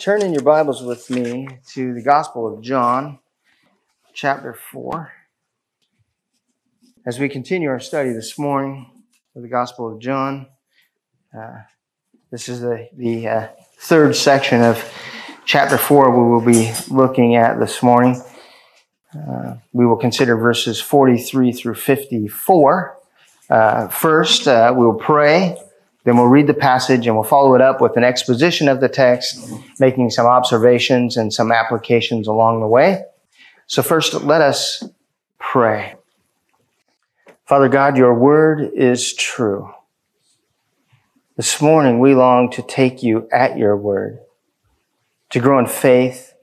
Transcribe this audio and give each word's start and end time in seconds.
Turn 0.00 0.22
in 0.22 0.32
your 0.32 0.42
Bibles 0.42 0.82
with 0.82 1.10
me 1.10 1.46
to 1.74 1.92
the 1.92 2.00
Gospel 2.00 2.50
of 2.50 2.62
John, 2.62 3.18
chapter 4.14 4.54
4. 4.54 5.12
As 7.04 7.18
we 7.18 7.28
continue 7.28 7.68
our 7.68 7.80
study 7.80 8.14
this 8.14 8.38
morning 8.38 8.90
of 9.36 9.42
the 9.42 9.48
Gospel 9.48 9.92
of 9.92 10.00
John, 10.00 10.46
uh, 11.38 11.64
this 12.30 12.48
is 12.48 12.62
the, 12.62 12.88
the 12.96 13.28
uh, 13.28 13.48
third 13.78 14.16
section 14.16 14.62
of 14.62 14.82
chapter 15.44 15.76
4 15.76 16.10
we 16.12 16.30
will 16.32 16.40
be 16.40 16.72
looking 16.88 17.36
at 17.36 17.60
this 17.60 17.82
morning. 17.82 18.22
Uh, 19.14 19.56
we 19.74 19.84
will 19.84 19.98
consider 19.98 20.34
verses 20.34 20.80
43 20.80 21.52
through 21.52 21.74
54. 21.74 22.98
Uh, 23.50 23.88
first, 23.88 24.48
uh, 24.48 24.72
we 24.74 24.86
will 24.86 24.94
pray. 24.94 25.58
Then 26.04 26.16
we'll 26.16 26.26
read 26.26 26.46
the 26.46 26.54
passage 26.54 27.06
and 27.06 27.14
we'll 27.14 27.24
follow 27.24 27.54
it 27.54 27.60
up 27.60 27.80
with 27.80 27.96
an 27.96 28.04
exposition 28.04 28.68
of 28.68 28.80
the 28.80 28.88
text, 28.88 29.38
making 29.78 30.10
some 30.10 30.26
observations 30.26 31.16
and 31.16 31.32
some 31.32 31.52
applications 31.52 32.26
along 32.26 32.60
the 32.60 32.66
way. 32.66 33.04
So 33.66 33.82
first, 33.82 34.14
let 34.14 34.40
us 34.40 34.82
pray. 35.38 35.94
Father 37.44 37.68
God, 37.68 37.96
your 37.96 38.14
word 38.14 38.70
is 38.74 39.12
true. 39.12 39.72
This 41.36 41.60
morning, 41.60 42.00
we 42.00 42.14
long 42.14 42.50
to 42.52 42.62
take 42.62 43.02
you 43.02 43.28
at 43.32 43.58
your 43.58 43.76
word, 43.76 44.20
to 45.30 45.40
grow 45.40 45.58
in 45.58 45.66
faith 45.66 46.34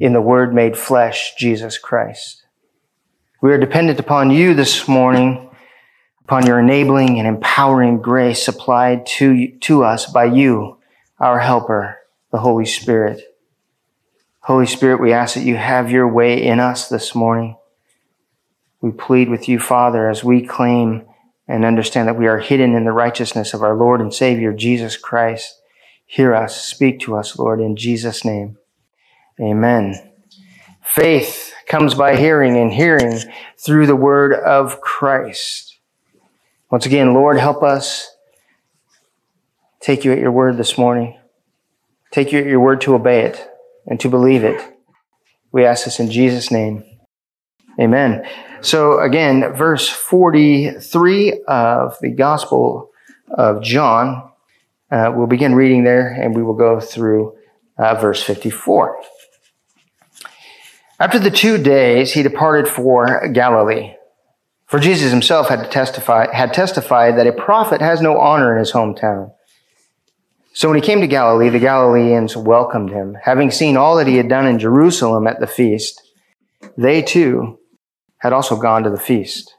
in 0.00 0.12
the 0.12 0.20
word 0.20 0.54
made 0.54 0.76
flesh, 0.76 1.34
Jesus 1.36 1.78
Christ. 1.78 2.44
We 3.40 3.52
are 3.52 3.58
dependent 3.58 4.00
upon 4.00 4.30
you 4.30 4.54
this 4.54 4.88
morning 4.88 5.50
upon 6.24 6.46
your 6.46 6.58
enabling 6.58 7.18
and 7.18 7.28
empowering 7.28 8.00
grace 8.00 8.42
supplied 8.42 9.04
to, 9.06 9.48
to 9.58 9.84
us 9.84 10.10
by 10.10 10.24
you, 10.24 10.78
our 11.18 11.38
helper, 11.38 11.98
the 12.32 12.38
Holy 12.38 12.64
Spirit. 12.64 13.22
Holy 14.40 14.66
Spirit, 14.66 15.00
we 15.00 15.12
ask 15.12 15.34
that 15.34 15.44
you 15.44 15.56
have 15.56 15.90
your 15.90 16.08
way 16.08 16.42
in 16.42 16.60
us 16.60 16.88
this 16.88 17.14
morning. 17.14 17.56
We 18.80 18.90
plead 18.90 19.28
with 19.28 19.48
you, 19.48 19.58
Father, 19.58 20.08
as 20.08 20.24
we 20.24 20.46
claim 20.46 21.06
and 21.46 21.64
understand 21.64 22.08
that 22.08 22.18
we 22.18 22.26
are 22.26 22.38
hidden 22.38 22.74
in 22.74 22.84
the 22.84 22.92
righteousness 22.92 23.54
of 23.54 23.62
our 23.62 23.76
Lord 23.76 24.00
and 24.00 24.12
Savior, 24.12 24.52
Jesus 24.52 24.96
Christ. 24.96 25.60
Hear 26.06 26.34
us, 26.34 26.62
speak 26.62 27.00
to 27.00 27.16
us, 27.16 27.38
Lord, 27.38 27.60
in 27.60 27.76
Jesus' 27.76 28.24
name. 28.24 28.58
Amen. 29.40 30.12
Faith 30.82 31.52
comes 31.66 31.94
by 31.94 32.16
hearing 32.16 32.56
and 32.56 32.72
hearing 32.72 33.18
through 33.58 33.86
the 33.86 33.96
word 33.96 34.34
of 34.34 34.80
Christ. 34.80 35.73
Once 36.74 36.86
again, 36.86 37.14
Lord, 37.14 37.38
help 37.38 37.62
us 37.62 38.16
take 39.78 40.04
you 40.04 40.10
at 40.10 40.18
your 40.18 40.32
word 40.32 40.56
this 40.56 40.76
morning. 40.76 41.16
Take 42.10 42.32
you 42.32 42.40
at 42.40 42.46
your 42.46 42.58
word 42.58 42.80
to 42.80 42.96
obey 42.96 43.26
it 43.26 43.48
and 43.86 44.00
to 44.00 44.08
believe 44.08 44.42
it. 44.42 44.60
We 45.52 45.64
ask 45.64 45.84
this 45.84 46.00
in 46.00 46.10
Jesus' 46.10 46.50
name. 46.50 46.82
Amen. 47.78 48.26
So 48.60 48.98
again, 48.98 49.54
verse 49.54 49.88
43 49.88 51.44
of 51.46 51.96
the 52.00 52.10
Gospel 52.10 52.90
of 53.30 53.62
John, 53.62 54.32
uh, 54.90 55.12
we'll 55.14 55.28
begin 55.28 55.54
reading 55.54 55.84
there 55.84 56.08
and 56.08 56.34
we 56.34 56.42
will 56.42 56.56
go 56.56 56.80
through 56.80 57.36
uh, 57.78 57.94
verse 57.94 58.20
54. 58.20 59.00
After 60.98 61.20
the 61.20 61.30
two 61.30 61.56
days, 61.56 62.14
he 62.14 62.24
departed 62.24 62.66
for 62.66 63.28
Galilee. 63.28 63.93
For 64.74 64.80
Jesus 64.80 65.12
himself 65.12 65.50
had, 65.50 65.70
testify, 65.70 66.34
had 66.34 66.52
testified 66.52 67.16
that 67.16 67.28
a 67.28 67.32
prophet 67.32 67.80
has 67.80 68.00
no 68.00 68.18
honor 68.18 68.52
in 68.54 68.58
his 68.58 68.72
hometown. 68.72 69.32
So 70.52 70.68
when 70.68 70.74
he 70.74 70.84
came 70.84 71.00
to 71.00 71.06
Galilee, 71.06 71.48
the 71.48 71.60
Galileans 71.60 72.36
welcomed 72.36 72.90
him. 72.90 73.16
Having 73.22 73.52
seen 73.52 73.76
all 73.76 73.94
that 73.98 74.08
he 74.08 74.16
had 74.16 74.28
done 74.28 74.48
in 74.48 74.58
Jerusalem 74.58 75.28
at 75.28 75.38
the 75.38 75.46
feast, 75.46 76.02
they 76.76 77.02
too 77.02 77.60
had 78.18 78.32
also 78.32 78.56
gone 78.56 78.82
to 78.82 78.90
the 78.90 78.98
feast. 78.98 79.54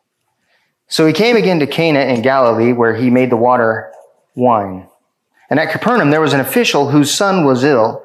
So 0.90 1.08
he 1.08 1.14
came 1.14 1.38
again 1.38 1.60
to 1.60 1.66
Cana 1.66 2.02
in 2.02 2.22
Galilee, 2.22 2.74
where 2.74 2.94
he 2.94 3.10
made 3.10 3.30
the 3.30 3.38
water 3.38 3.94
wine. 4.36 4.90
And 5.50 5.62
at 5.62 5.72
Capernaum 5.72 6.10
there 6.10 6.20
was 6.20 6.34
an 6.34 6.42
official 6.42 6.90
whose 6.90 7.10
son 7.10 7.46
was 7.46 7.64
ill. 7.64 8.05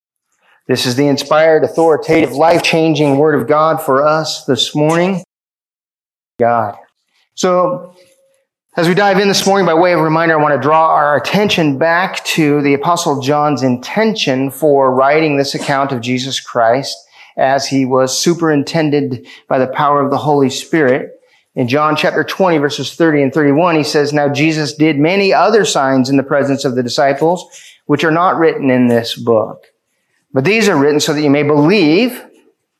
This 0.71 0.85
is 0.85 0.95
the 0.95 1.07
inspired, 1.07 1.65
authoritative, 1.65 2.31
life-changing 2.31 3.17
word 3.17 3.35
of 3.35 3.45
God 3.45 3.81
for 3.81 4.07
us 4.07 4.45
this 4.45 4.73
morning. 4.73 5.21
God. 6.39 6.77
So, 7.35 7.93
as 8.77 8.87
we 8.87 8.93
dive 8.93 9.19
in 9.19 9.27
this 9.27 9.45
morning, 9.45 9.65
by 9.65 9.73
way 9.73 9.91
of 9.91 9.99
reminder, 9.99 10.39
I 10.39 10.41
want 10.41 10.55
to 10.55 10.61
draw 10.61 10.95
our 10.95 11.17
attention 11.17 11.77
back 11.77 12.23
to 12.23 12.61
the 12.61 12.73
Apostle 12.73 13.19
John's 13.19 13.63
intention 13.63 14.49
for 14.49 14.95
writing 14.95 15.35
this 15.35 15.55
account 15.55 15.91
of 15.91 15.99
Jesus 15.99 16.39
Christ 16.39 16.95
as 17.35 17.67
he 17.67 17.83
was 17.83 18.17
superintended 18.17 19.27
by 19.49 19.59
the 19.59 19.67
power 19.67 20.01
of 20.01 20.09
the 20.09 20.19
Holy 20.19 20.49
Spirit. 20.49 21.11
In 21.53 21.67
John 21.67 21.97
chapter 21.97 22.23
20 22.23 22.59
verses 22.59 22.95
30 22.95 23.23
and 23.23 23.33
31, 23.33 23.75
he 23.75 23.83
says, 23.83 24.13
Now 24.13 24.29
Jesus 24.29 24.73
did 24.73 24.97
many 24.97 25.33
other 25.33 25.65
signs 25.65 26.09
in 26.09 26.15
the 26.15 26.23
presence 26.23 26.63
of 26.63 26.75
the 26.75 26.83
disciples, 26.83 27.45
which 27.87 28.05
are 28.05 28.09
not 28.09 28.37
written 28.37 28.69
in 28.69 28.87
this 28.87 29.15
book. 29.15 29.65
But 30.33 30.45
these 30.45 30.69
are 30.69 30.77
written 30.77 30.99
so 30.99 31.13
that 31.13 31.21
you 31.21 31.29
may 31.29 31.43
believe 31.43 32.23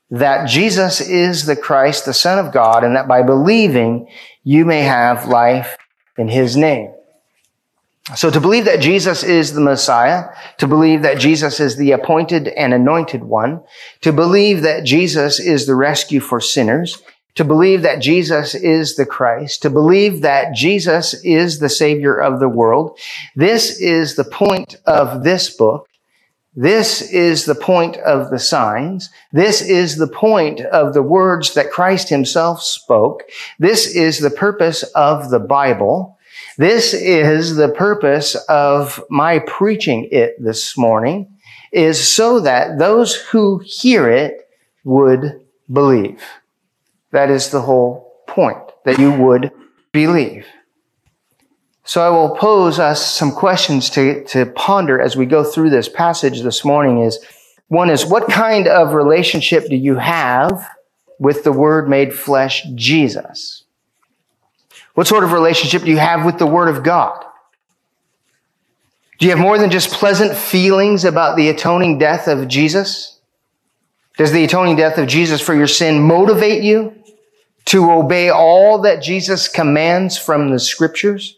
that 0.09 0.47
Jesus 0.47 1.01
is 1.01 1.45
the 1.45 1.56
Christ, 1.56 2.06
the 2.06 2.13
Son 2.13 2.38
of 2.38 2.53
God, 2.53 2.84
and 2.84 2.95
that 2.95 3.07
by 3.07 3.23
believing 3.23 4.07
you 4.44 4.66
may 4.66 4.81
have 4.81 5.28
life 5.28 5.78
in 6.17 6.28
his 6.28 6.57
name. 6.57 6.94
So 8.16 8.29
to 8.29 8.41
believe 8.41 8.66
that 8.66 8.81
Jesus 8.81 9.23
is 9.23 9.53
the 9.53 9.61
Messiah, 9.61 10.29
to 10.57 10.67
believe 10.67 11.03
that 11.03 11.19
Jesus 11.19 11.59
is 11.59 11.78
the 11.78 11.91
appointed 11.91 12.47
and 12.50 12.73
anointed 12.73 13.23
one, 13.23 13.63
to 14.01 14.11
believe 14.11 14.63
that 14.63 14.84
Jesus 14.84 15.40
is 15.40 15.66
the 15.66 15.75
rescue 15.75 16.19
for 16.19 16.41
sinners, 16.41 17.01
to 17.35 17.45
believe 17.45 17.84
that 17.84 18.01
Jesus 18.01 18.56
is 18.56 18.95
the 18.95 19.06
Christ, 19.06 19.61
to 19.61 19.69
believe 19.69 20.22
that 20.22 20.53
Jesus 20.53 21.13
is 21.23 21.59
the 21.59 21.69
Savior 21.69 22.19
of 22.19 22.40
the 22.40 22.50
world. 22.50 23.00
This 23.35 23.79
is 23.79 24.16
the 24.16 24.25
point 24.25 24.75
of 24.85 25.23
this 25.23 25.50
book. 25.56 25.88
This 26.55 27.01
is 27.01 27.45
the 27.45 27.55
point 27.55 27.95
of 27.97 28.29
the 28.29 28.39
signs. 28.39 29.09
This 29.31 29.61
is 29.61 29.95
the 29.95 30.07
point 30.07 30.59
of 30.61 30.93
the 30.93 31.01
words 31.01 31.53
that 31.53 31.71
Christ 31.71 32.09
himself 32.09 32.61
spoke. 32.61 33.23
This 33.57 33.95
is 33.95 34.19
the 34.19 34.29
purpose 34.29 34.83
of 34.95 35.29
the 35.29 35.39
Bible. 35.39 36.17
This 36.57 36.93
is 36.93 37.55
the 37.55 37.69
purpose 37.69 38.35
of 38.49 39.01
my 39.09 39.39
preaching 39.39 40.09
it 40.11 40.35
this 40.43 40.77
morning 40.77 41.37
is 41.71 42.05
so 42.05 42.41
that 42.41 42.77
those 42.77 43.15
who 43.15 43.61
hear 43.65 44.09
it 44.09 44.49
would 44.83 45.41
believe. 45.71 46.21
That 47.11 47.29
is 47.29 47.49
the 47.49 47.61
whole 47.61 48.23
point, 48.27 48.59
that 48.83 48.99
you 48.99 49.13
would 49.13 49.51
believe. 49.93 50.45
So 51.91 52.02
I 52.02 52.08
will 52.08 52.29
pose 52.29 52.79
us 52.79 53.05
some 53.05 53.34
questions 53.34 53.90
to, 53.90 54.23
to 54.28 54.46
ponder 54.46 55.02
as 55.02 55.17
we 55.17 55.26
go 55.26 55.43
through 55.43 55.72
this 55.72 55.90
passage 55.90 56.41
this 56.41 56.64
morning 56.64 56.99
is, 56.99 57.20
one 57.67 57.90
is, 57.90 58.05
what 58.05 58.29
kind 58.29 58.66
of 58.66 58.93
relationship 58.93 59.67
do 59.67 59.76
you 59.76 59.96
have 59.97 60.70
with 61.20 61.43
the 61.43 61.52
Word 61.52 61.90
made 61.90 62.14
flesh, 62.14 62.66
Jesus? 62.76 63.66
What 64.93 65.05
sort 65.05 65.26
of 65.26 65.34
relationship 65.34 65.82
do 65.82 65.90
you 65.90 65.97
have 65.97 66.23
with 66.23 66.38
the 66.38 66.47
Word 66.47 66.70
of 66.70 66.82
God? 66.82 67.26
Do 69.20 69.26
you 69.26 69.32
have 69.32 69.40
more 69.41 69.58
than 69.58 69.70
just 69.70 69.91
pleasant 69.91 70.37
feelings 70.37 71.03
about 71.03 71.35
the 71.35 71.49
atoning 71.49 71.97
death 71.97 72.29
of 72.29 72.47
Jesus? 72.47 73.20
Does 74.16 74.32
the 74.32 74.46
atoning 74.46 74.78
death 74.78 74.97
of 74.97 75.09
Jesus 75.09 75.41
for 75.41 75.53
your 75.53 75.67
sin 75.67 76.02
motivate 76.02 76.64
you 76.64 76.96
to 77.66 77.91
obey 77.91 78.29
all 78.29 78.84
that 78.84 79.03
Jesus 79.03 79.49
commands 79.49 80.17
from 80.17 80.52
the 80.52 80.59
scriptures? 80.59 81.37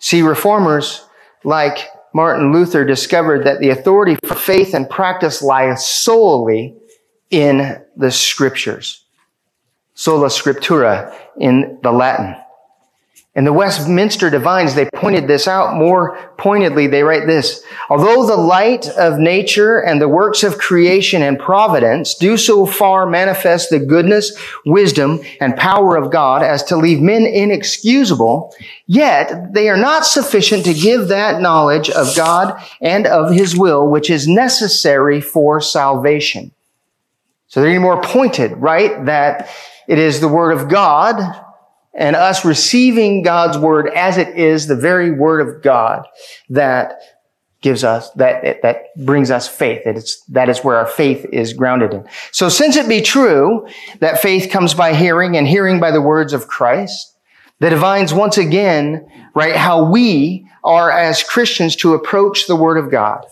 See, 0.00 0.22
reformers 0.22 1.06
like 1.44 1.88
Martin 2.12 2.52
Luther 2.52 2.84
discovered 2.84 3.44
that 3.44 3.60
the 3.60 3.70
authority 3.70 4.16
for 4.24 4.34
faith 4.34 4.74
and 4.74 4.90
practice 4.90 5.42
lies 5.42 5.86
solely 5.86 6.74
in 7.30 7.82
the 7.96 8.10
scriptures. 8.10 9.04
Sola 9.94 10.28
scriptura 10.28 11.14
in 11.38 11.78
the 11.82 11.92
Latin. 11.92 12.34
And 13.36 13.46
the 13.46 13.52
Westminster 13.52 14.28
Divines, 14.28 14.74
they 14.74 14.90
pointed 14.92 15.28
this 15.28 15.46
out 15.46 15.76
more 15.76 16.18
pointedly. 16.36 16.88
They 16.88 17.04
write 17.04 17.28
this, 17.28 17.62
although 17.88 18.26
the 18.26 18.36
light 18.36 18.88
of 18.88 19.20
nature 19.20 19.78
and 19.78 20.00
the 20.00 20.08
works 20.08 20.42
of 20.42 20.58
creation 20.58 21.22
and 21.22 21.38
providence 21.38 22.16
do 22.16 22.36
so 22.36 22.66
far 22.66 23.06
manifest 23.06 23.70
the 23.70 23.78
goodness, 23.78 24.36
wisdom, 24.66 25.20
and 25.40 25.56
power 25.56 25.96
of 25.96 26.10
God 26.10 26.42
as 26.42 26.64
to 26.64 26.76
leave 26.76 27.00
men 27.00 27.24
inexcusable, 27.24 28.52
yet 28.86 29.54
they 29.54 29.68
are 29.68 29.76
not 29.76 30.04
sufficient 30.04 30.64
to 30.64 30.74
give 30.74 31.06
that 31.06 31.40
knowledge 31.40 31.88
of 31.88 32.16
God 32.16 32.60
and 32.80 33.06
of 33.06 33.30
his 33.30 33.56
will, 33.56 33.88
which 33.88 34.10
is 34.10 34.26
necessary 34.26 35.20
for 35.20 35.60
salvation. 35.60 36.50
So 37.46 37.60
they're 37.60 37.70
even 37.70 37.82
more 37.82 38.02
pointed, 38.02 38.56
right? 38.56 39.04
That 39.04 39.48
it 39.86 39.98
is 39.98 40.20
the 40.20 40.26
word 40.26 40.50
of 40.50 40.68
God 40.68 41.44
and 42.00 42.16
us 42.16 42.46
receiving 42.46 43.22
God's 43.22 43.58
word 43.58 43.88
as 43.90 44.16
it 44.16 44.36
is 44.36 44.66
the 44.66 44.74
very 44.74 45.10
word 45.12 45.46
of 45.46 45.62
God 45.62 46.06
that 46.48 46.98
gives 47.60 47.84
us 47.84 48.10
that 48.12 48.62
that 48.62 48.86
brings 48.96 49.30
us 49.30 49.46
faith. 49.46 49.82
That 49.84 49.98
it's 49.98 50.22
that 50.30 50.48
is 50.48 50.60
where 50.60 50.76
our 50.76 50.86
faith 50.86 51.26
is 51.30 51.52
grounded 51.52 51.92
in. 51.92 52.08
So 52.32 52.48
since 52.48 52.76
it 52.76 52.88
be 52.88 53.02
true 53.02 53.68
that 53.98 54.22
faith 54.22 54.50
comes 54.50 54.72
by 54.72 54.94
hearing 54.94 55.36
and 55.36 55.46
hearing 55.46 55.78
by 55.78 55.90
the 55.90 56.00
words 56.00 56.32
of 56.32 56.48
christ 56.48 57.14
the 57.58 57.68
divines 57.68 58.14
once 58.14 58.38
again 58.38 59.06
right 59.34 59.54
how 59.54 59.84
we 59.84 60.48
are 60.64 60.90
as 60.90 61.22
christians 61.22 61.76
to 61.76 61.92
approach 61.92 62.46
the 62.46 62.56
word 62.56 62.78
of 62.78 62.90
god. 62.90 63.26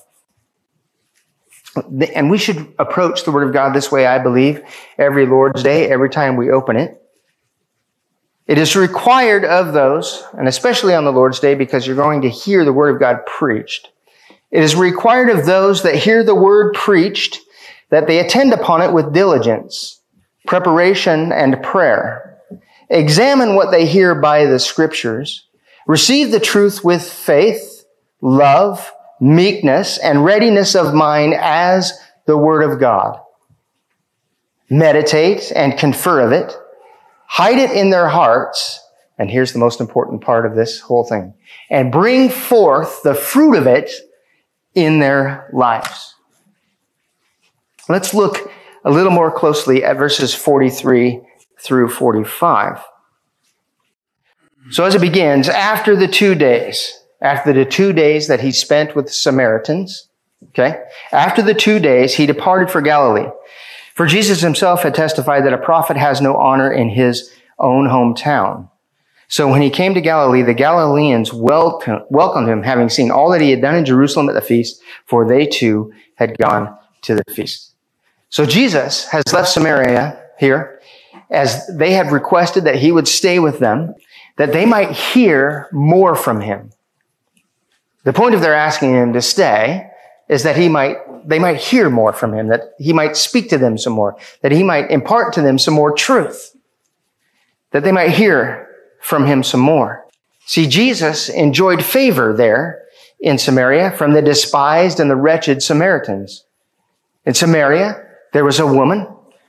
And 2.14 2.28
we 2.28 2.38
should 2.38 2.74
approach 2.78 3.24
the 3.24 3.32
word 3.32 3.46
of 3.46 3.54
god 3.54 3.74
this 3.74 3.90
way 3.90 4.06
i 4.06 4.18
believe 4.18 4.60
every 4.98 5.24
lord's 5.24 5.62
day 5.62 5.88
every 5.88 6.10
time 6.10 6.36
we 6.36 6.50
open 6.50 6.76
it 6.76 7.02
it 8.48 8.56
is 8.56 8.74
required 8.74 9.44
of 9.44 9.74
those, 9.74 10.24
and 10.32 10.48
especially 10.48 10.94
on 10.94 11.04
the 11.04 11.12
Lord's 11.12 11.38
Day 11.38 11.54
because 11.54 11.86
you're 11.86 11.94
going 11.94 12.22
to 12.22 12.30
hear 12.30 12.64
the 12.64 12.72
Word 12.72 12.94
of 12.94 12.98
God 12.98 13.26
preached. 13.26 13.90
It 14.50 14.64
is 14.64 14.74
required 14.74 15.28
of 15.28 15.44
those 15.44 15.82
that 15.82 15.96
hear 15.96 16.24
the 16.24 16.34
Word 16.34 16.72
preached 16.72 17.40
that 17.90 18.06
they 18.06 18.18
attend 18.18 18.54
upon 18.54 18.80
it 18.80 18.94
with 18.94 19.12
diligence, 19.12 20.00
preparation, 20.46 21.30
and 21.30 21.62
prayer. 21.62 22.40
Examine 22.88 23.54
what 23.54 23.70
they 23.70 23.84
hear 23.84 24.14
by 24.14 24.46
the 24.46 24.58
Scriptures. 24.58 25.46
Receive 25.86 26.30
the 26.30 26.40
truth 26.40 26.82
with 26.82 27.02
faith, 27.02 27.84
love, 28.22 28.90
meekness, 29.20 29.98
and 29.98 30.24
readiness 30.24 30.74
of 30.74 30.94
mind 30.94 31.34
as 31.34 31.92
the 32.24 32.38
Word 32.38 32.62
of 32.62 32.80
God. 32.80 33.20
Meditate 34.70 35.52
and 35.54 35.78
confer 35.78 36.20
of 36.20 36.32
it 36.32 36.56
hide 37.28 37.58
it 37.58 37.70
in 37.70 37.90
their 37.90 38.08
hearts, 38.08 38.80
and 39.18 39.30
here's 39.30 39.52
the 39.52 39.58
most 39.58 39.80
important 39.80 40.22
part 40.22 40.46
of 40.46 40.56
this 40.56 40.80
whole 40.80 41.04
thing, 41.04 41.34
and 41.70 41.92
bring 41.92 42.30
forth 42.30 43.02
the 43.02 43.14
fruit 43.14 43.54
of 43.54 43.66
it 43.66 43.90
in 44.74 44.98
their 44.98 45.48
lives. 45.52 46.14
Let's 47.88 48.12
look 48.12 48.50
a 48.84 48.90
little 48.90 49.12
more 49.12 49.30
closely 49.30 49.84
at 49.84 49.96
verses 49.96 50.34
43 50.34 51.20
through 51.60 51.88
45. 51.88 52.82
So 54.70 54.84
as 54.84 54.94
it 54.94 55.00
begins, 55.00 55.48
after 55.48 55.96
the 55.96 56.08
two 56.08 56.34
days, 56.34 56.92
after 57.20 57.52
the 57.52 57.64
two 57.64 57.92
days 57.92 58.28
that 58.28 58.40
he 58.40 58.52
spent 58.52 58.94
with 58.94 59.06
the 59.06 59.12
Samaritans, 59.12 60.08
okay, 60.48 60.82
after 61.12 61.42
the 61.42 61.54
two 61.54 61.78
days, 61.78 62.14
he 62.14 62.26
departed 62.26 62.70
for 62.70 62.80
Galilee. 62.80 63.28
For 63.98 64.06
Jesus 64.06 64.42
himself 64.42 64.84
had 64.84 64.94
testified 64.94 65.44
that 65.44 65.52
a 65.52 65.58
prophet 65.58 65.96
has 65.96 66.20
no 66.20 66.36
honor 66.36 66.70
in 66.70 66.88
his 66.88 67.34
own 67.58 67.88
hometown. 67.88 68.70
So 69.26 69.48
when 69.48 69.60
he 69.60 69.70
came 69.70 69.92
to 69.94 70.00
Galilee, 70.00 70.42
the 70.42 70.54
Galileans 70.54 71.32
welcomed 71.32 72.48
him, 72.48 72.62
having 72.62 72.90
seen 72.90 73.10
all 73.10 73.28
that 73.30 73.40
he 73.40 73.50
had 73.50 73.60
done 73.60 73.74
in 73.74 73.84
Jerusalem 73.84 74.28
at 74.28 74.36
the 74.36 74.40
feast, 74.40 74.80
for 75.04 75.26
they 75.26 75.46
too 75.46 75.92
had 76.14 76.38
gone 76.38 76.78
to 77.02 77.16
the 77.16 77.24
feast. 77.34 77.72
So 78.30 78.46
Jesus 78.46 79.08
has 79.08 79.24
left 79.32 79.48
Samaria 79.48 80.22
here 80.38 80.80
as 81.28 81.66
they 81.66 81.90
had 81.90 82.12
requested 82.12 82.62
that 82.66 82.76
he 82.76 82.92
would 82.92 83.08
stay 83.08 83.40
with 83.40 83.58
them, 83.58 83.96
that 84.36 84.52
they 84.52 84.64
might 84.64 84.92
hear 84.92 85.68
more 85.72 86.14
from 86.14 86.40
him. 86.40 86.70
The 88.04 88.12
point 88.12 88.36
of 88.36 88.42
their 88.42 88.54
asking 88.54 88.94
him 88.94 89.12
to 89.14 89.20
stay 89.20 89.87
is 90.28 90.42
that 90.42 90.56
he 90.56 90.68
might, 90.68 90.96
they 91.26 91.38
might 91.38 91.56
hear 91.56 91.88
more 91.88 92.12
from 92.12 92.34
him, 92.34 92.48
that 92.48 92.74
he 92.78 92.92
might 92.92 93.16
speak 93.16 93.48
to 93.50 93.58
them 93.58 93.78
some 93.78 93.92
more, 93.92 94.16
that 94.42 94.52
he 94.52 94.62
might 94.62 94.90
impart 94.90 95.32
to 95.34 95.42
them 95.42 95.58
some 95.58 95.74
more 95.74 95.92
truth, 95.92 96.54
that 97.70 97.82
they 97.82 97.92
might 97.92 98.10
hear 98.10 98.68
from 99.00 99.26
him 99.26 99.42
some 99.42 99.60
more. 99.60 100.06
See, 100.46 100.66
Jesus 100.66 101.28
enjoyed 101.28 101.84
favor 101.84 102.34
there 102.34 102.82
in 103.20 103.38
Samaria 103.38 103.90
from 103.92 104.12
the 104.12 104.22
despised 104.22 105.00
and 105.00 105.10
the 105.10 105.16
wretched 105.16 105.62
Samaritans. 105.62 106.44
In 107.24 107.34
Samaria, 107.34 108.04
there 108.32 108.44
was 108.44 108.58
a 108.58 108.66
woman 108.66 109.06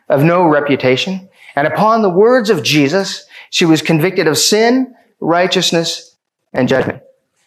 of 0.07 0.23
no 0.23 0.43
reputation, 0.43 1.29
and 1.55 1.67
upon 1.67 2.01
the 2.01 2.09
words 2.09 2.49
of 2.49 2.63
Jesus, 2.63 3.25
she 3.49 3.65
was 3.65 3.81
convicted 3.81 4.27
of 4.27 4.37
sin, 4.37 4.95
righteousness, 5.19 6.15
and 6.53 6.67
judgment. 6.67 7.01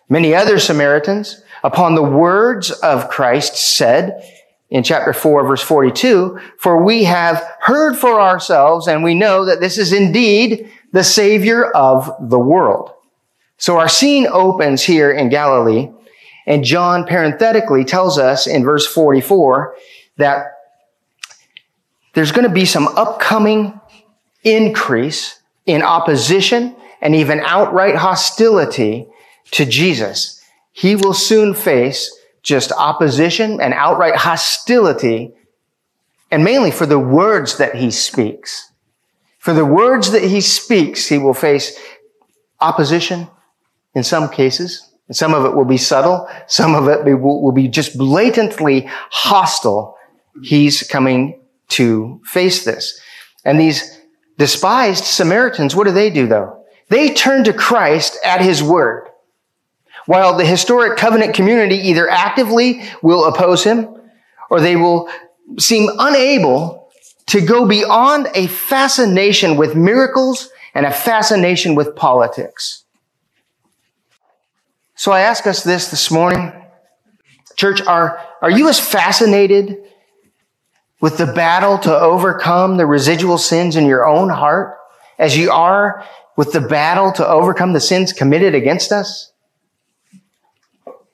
Many 0.09 0.35
other 0.35 0.59
Samaritans 0.59 1.43
upon 1.63 1.95
the 1.95 2.03
words 2.03 2.71
of 2.71 3.09
Christ 3.09 3.57
said 3.57 4.23
in 4.71 4.83
chapter 4.83 5.13
4 5.13 5.47
verse 5.47 5.63
42, 5.63 6.39
for 6.59 6.83
we 6.83 7.05
have 7.05 7.45
heard 7.61 7.97
for 7.97 8.21
ourselves 8.21 8.89
and 8.89 9.05
we 9.05 9.15
know 9.15 9.45
that 9.45 9.61
this 9.61 9.79
is 9.79 9.93
indeed 9.93 10.71
the 10.93 11.05
savior 11.05 11.71
of 11.71 12.11
the 12.21 12.39
world. 12.39 12.93
So 13.59 13.79
our 13.79 13.89
scene 13.89 14.27
opens 14.27 14.83
here 14.83 15.11
in 15.11 15.29
Galilee 15.29 15.91
and 16.47 16.65
John 16.65 17.07
parenthetically 17.07 17.85
tells 17.85 18.19
us 18.19 18.47
in 18.47 18.65
verse 18.65 18.87
44 18.87 19.77
that 20.17 20.47
there's 22.15 22.33
going 22.33 22.47
to 22.47 22.53
be 22.53 22.65
some 22.65 22.89
upcoming 22.89 23.81
increase 24.43 25.41
in 25.67 25.83
opposition 25.83 26.75
and 27.01 27.15
even 27.15 27.41
outright 27.41 27.95
hostility 27.95 29.07
to 29.53 29.65
Jesus 29.65 30.42
he 30.73 30.97
will 30.97 31.15
soon 31.15 31.55
face 31.55 32.19
just 32.43 32.73
opposition 32.73 33.61
and 33.61 33.73
outright 33.75 34.17
hostility, 34.17 35.33
and 36.31 36.43
mainly 36.43 36.71
for 36.71 36.87
the 36.87 36.99
words 36.99 37.59
that 37.59 37.77
he 37.77 37.91
speaks. 37.91 38.73
For 39.39 39.53
the 39.53 39.67
words 39.67 40.13
that 40.13 40.23
he 40.23 40.41
speaks, 40.41 41.07
he 41.09 41.19
will 41.19 41.35
face 41.35 41.79
opposition 42.61 43.29
in 43.95 44.03
some 44.03 44.29
cases. 44.29 44.89
Some 45.11 45.35
of 45.35 45.45
it 45.45 45.55
will 45.55 45.67
be 45.67 45.77
subtle. 45.77 46.29
Some 46.47 46.75
of 46.75 46.89
it 46.89 47.05
will 47.05 47.53
be 47.53 47.69
just 47.69 47.99
blatantly 47.99 48.89
hostile. 49.11 49.97
He's 50.43 50.83
coming 50.85 51.41
to 51.71 52.21
face 52.25 52.65
this. 52.65 52.99
And 53.45 53.61
these 53.61 54.01
despised 54.39 55.05
Samaritans, 55.05 55.77
what 55.77 55.87
do 55.87 55.93
they 55.93 56.09
do 56.09 56.27
though? 56.27 56.65
They 56.89 57.13
turn 57.13 57.45
to 57.45 57.53
Christ 57.53 58.19
at 58.25 58.41
his 58.41 58.63
word. 58.63 59.09
While 60.07 60.37
the 60.37 60.45
historic 60.45 60.97
covenant 60.97 61.35
community 61.35 61.77
either 61.77 62.09
actively 62.09 62.83
will 63.03 63.25
oppose 63.25 63.63
him 63.65 63.89
or 64.51 64.61
they 64.61 64.77
will 64.77 65.09
seem 65.59 65.89
unable 65.99 66.91
to 67.27 67.41
go 67.41 67.67
beyond 67.67 68.29
a 68.35 68.47
fascination 68.47 69.57
with 69.57 69.75
miracles 69.77 70.51
and 70.75 70.87
a 70.87 70.91
fascination 70.91 71.75
with 71.75 71.95
politics. 71.95 72.85
So 74.95 75.13
I 75.13 75.21
ask 75.21 75.47
us 75.47 75.65
this 75.65 75.91
this 75.91 76.11
morning. 76.11 76.53
Church, 77.57 77.83
are, 77.83 78.21
are 78.41 78.51
you 78.51 78.69
as 78.69 78.81
fascinated 78.81 79.79
with 81.01 81.19
the 81.19 81.27
battle 81.27 81.79
to 81.79 81.99
overcome 81.99 82.77
the 82.77 82.87
residual 82.87 83.37
sins 83.39 83.77
in 83.77 83.87
your 83.87 84.07
own 84.07 84.29
heart 84.29 84.79
as 85.19 85.37
you 85.37 85.51
are 85.51 86.07
with 86.37 86.53
the 86.53 86.61
battle 86.61 87.13
to 87.13 87.27
overcome 87.27 87.73
the 87.73 87.81
sins 87.81 88.13
committed 88.13 88.55
against 88.55 88.93
us? 88.93 89.32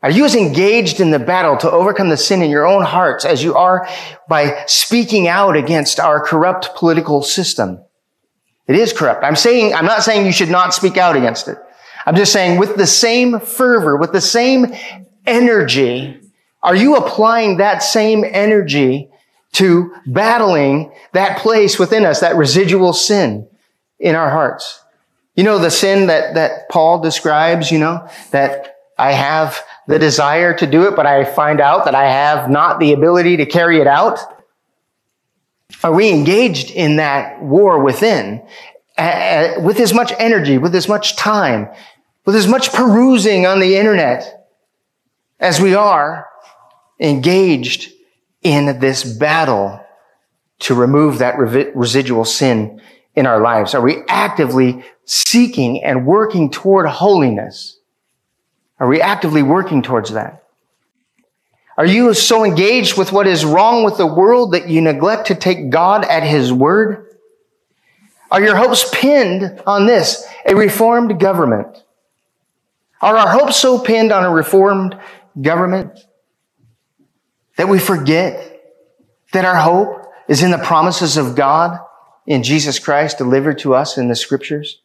Are 0.03 0.11
you 0.11 0.25
as 0.25 0.37
engaged 0.37 1.01
in 1.01 1.11
the 1.11 1.19
battle 1.19 1.57
to 1.57 1.71
overcome 1.71 2.09
the 2.09 2.17
sin 2.17 2.41
in 2.41 2.51
your 2.51 2.67
own 2.67 2.85
hearts 2.85 3.25
as 3.25 3.43
you 3.43 3.57
are 3.57 3.89
by 4.29 4.63
speaking 4.67 5.27
out 5.27 5.57
against 5.57 5.99
our 5.99 6.25
corrupt 6.25 6.75
political 6.77 7.23
system? 7.23 7.81
It 8.69 8.77
is 8.77 8.93
corrupt. 8.93 9.25
I'm 9.25 9.35
saying, 9.35 9.75
I'm 9.75 9.87
not 9.87 10.05
saying 10.05 10.25
you 10.25 10.33
should 10.33 10.51
not 10.51 10.73
speak 10.73 10.97
out 10.99 11.17
against 11.17 11.49
it. 11.49 11.59
I'm 12.07 12.15
just 12.15 12.33
saying 12.33 12.59
with 12.59 12.77
the 12.77 12.87
same 12.87 13.41
fervor, 13.41 13.97
with 13.97 14.13
the 14.13 14.21
same 14.21 14.75
energy, 15.27 16.21
are 16.63 16.77
you 16.77 16.97
applying 16.97 17.57
that 17.57 17.83
same 17.83 18.25
energy 18.25 19.11
to 19.53 19.93
battling 20.07 20.93
that 21.13 21.39
place 21.39 21.79
within 21.79 22.05
us, 22.05 22.21
that 22.21 22.37
residual 22.37 22.93
sin 22.93 23.49
in 23.99 24.15
our 24.15 24.31
hearts? 24.31 24.83
You 25.35 25.45
know, 25.45 25.59
the 25.59 25.71
sin 25.71 26.07
that, 26.07 26.35
that 26.35 26.69
Paul 26.69 27.01
describes, 27.01 27.71
you 27.71 27.79
know, 27.79 28.09
that 28.31 28.77
I 28.99 29.13
have 29.13 29.63
the 29.89 29.99
desire 29.99 30.53
to 30.53 30.67
do 30.67 30.87
it, 30.87 30.95
but 30.95 31.07
I 31.07 31.25
find 31.25 31.63
out 31.63 31.87
that 31.87 31.95
I 31.95 32.09
have 32.11 32.51
not 32.51 32.79
the 32.79 32.93
ability 32.93 33.39
to 33.39 33.47
carry 33.47 33.81
it 33.81 33.87
out. 33.87 34.21
Are 35.83 35.95
we 35.95 36.11
engaged 36.11 36.71
in 36.71 36.97
that 36.97 37.43
war 37.43 37.83
within 37.83 38.47
uh, 38.99 39.55
with 39.61 39.81
as 39.81 39.95
much 39.95 40.13
energy, 40.19 40.59
with 40.59 40.75
as 40.75 40.89
much 40.89 41.17
time, 41.17 41.69
with 42.27 42.37
as 42.37 42.47
much 42.47 42.71
perusing 42.73 43.47
on 43.47 43.61
the 43.61 43.77
internet 43.77 44.51
as 45.41 45.59
we 45.59 45.75
are 45.75 46.27
engaged 47.01 47.91
in 48.43 48.79
this 48.81 49.05
battle 49.05 49.81
to 50.59 50.75
remove 50.75 51.19
that 51.19 51.39
residual 51.39 52.27
sin 52.27 52.79
in 53.15 53.27
our 53.27 53.41
lives? 53.41 53.75
Are 53.75 53.81
we 53.81 54.03
actively 54.09 54.85
seeking 55.07 55.83
and 55.83 56.05
working 56.05 56.51
toward 56.51 56.87
holiness? 56.89 57.78
Are 58.81 58.89
we 58.89 59.01
actively 59.01 59.43
working 59.43 59.83
towards 59.83 60.13
that? 60.13 60.45
Are 61.77 61.87
you 61.87 62.13
so 62.15 62.45
engaged 62.45 62.99
with 62.99 63.13
what 63.13 63.27
is 63.27 63.45
wrong 63.45 63.85
with 63.85 63.99
the 63.99 64.07
world 64.07 64.53
that 64.53 64.69
you 64.69 64.81
neglect 64.81 65.29
to 65.29 65.35
take 65.35 65.71
God 65.71 66.05
at 66.05 66.25
His 66.25 66.53
word? 66.53 67.07
Are 68.31 68.43
your 68.43 68.57
hopes 68.57 68.89
pinned 68.93 69.63
on 69.67 69.87
this, 69.87 70.27
a 70.45 70.55
reformed 70.55 71.21
government? 71.21 71.83
Are 73.01 73.17
our 73.17 73.29
hopes 73.29 73.57
so 73.57 73.79
pinned 73.79 74.13
on 74.13 74.25
a 74.25 74.31
reformed 74.31 74.99
government 75.41 75.99
that 77.57 77.69
we 77.69 77.79
forget 77.79 78.61
that 79.33 79.45
our 79.45 79.57
hope 79.57 80.07
is 80.27 80.43
in 80.43 80.51
the 80.51 80.59
promises 80.59 81.17
of 81.17 81.37
God 81.37 81.79
in 82.27 82.43
Jesus 82.43 82.79
Christ 82.79 83.19
delivered 83.19 83.59
to 83.61 83.75
us 83.75 83.97
in 83.97 84.09
the 84.09 84.17
scriptures? 84.17 84.81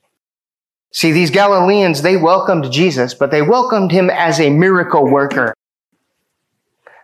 See, 0.93 1.12
these 1.12 1.31
Galileans, 1.31 2.03
they 2.03 2.15
welcomed 2.15 2.71
Jesus, 2.71 3.15
but 3.15 3.31
they 3.31 3.41
welcomed 3.41 3.91
him 3.91 4.12
as 4.12 4.39
a 4.39 4.51
miracle 4.51 5.05
worker. 5.05 5.55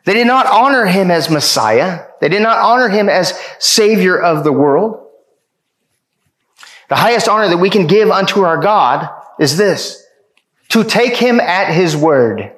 They 0.05 0.13
did 0.13 0.27
not 0.27 0.46
honor 0.46 0.86
him 0.86 1.10
as 1.10 1.29
Messiah. 1.29 2.05
They 2.22 2.29
did 2.29 2.43
not 2.43 2.60
honor 2.60 2.88
him 2.88 3.10
as 3.10 3.34
Savior 3.58 4.17
of 4.17 4.43
the 4.43 4.53
world. 4.53 5.08
The 6.88 6.96
highest 6.96 7.27
honor 7.27 7.50
that 7.50 7.58
we 7.58 7.72
can 7.72 7.88
give 7.88 8.10
unto 8.10 8.43
our 8.43 8.58
God 8.58 9.10
is 9.39 9.58
this, 9.58 10.05
to 10.69 10.84
take 10.84 11.17
him 11.17 11.39
at 11.39 11.74
his 11.74 11.98
word. 11.98 12.51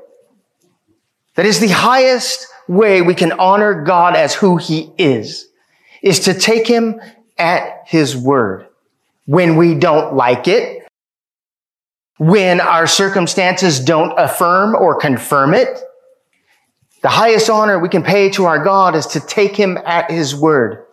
That 1.36 1.46
is 1.46 1.60
the 1.60 1.70
highest 1.70 2.48
way 2.68 3.02
we 3.02 3.16
can 3.16 3.32
honor 3.32 3.84
God 3.84 4.16
as 4.16 4.34
who 4.34 4.58
he 4.58 4.92
is, 4.98 5.48
is 6.02 6.22
to 6.22 6.34
take 6.34 6.68
him 6.68 7.00
at 7.38 7.84
his 7.86 8.18
word. 8.18 8.68
When 9.26 9.56
we 9.56 9.76
don't 9.76 10.14
like 10.14 10.48
it, 10.50 10.81
when 12.22 12.62
our 12.62 12.86
circumstances 12.86 13.80
don't 13.80 14.12
affirm 14.16 14.76
or 14.76 14.96
confirm 14.96 15.56
it, 15.56 15.82
the 17.02 17.10
highest 17.10 17.50
honor 17.50 17.80
we 17.80 17.90
can 17.90 18.04
pay 18.04 18.30
to 18.30 18.46
our 18.46 18.64
God 18.64 18.96
is 18.96 19.08
to 19.08 19.20
take 19.20 19.56
him 19.56 19.76
at 19.88 20.12
his 20.12 20.36
word. 20.36 20.86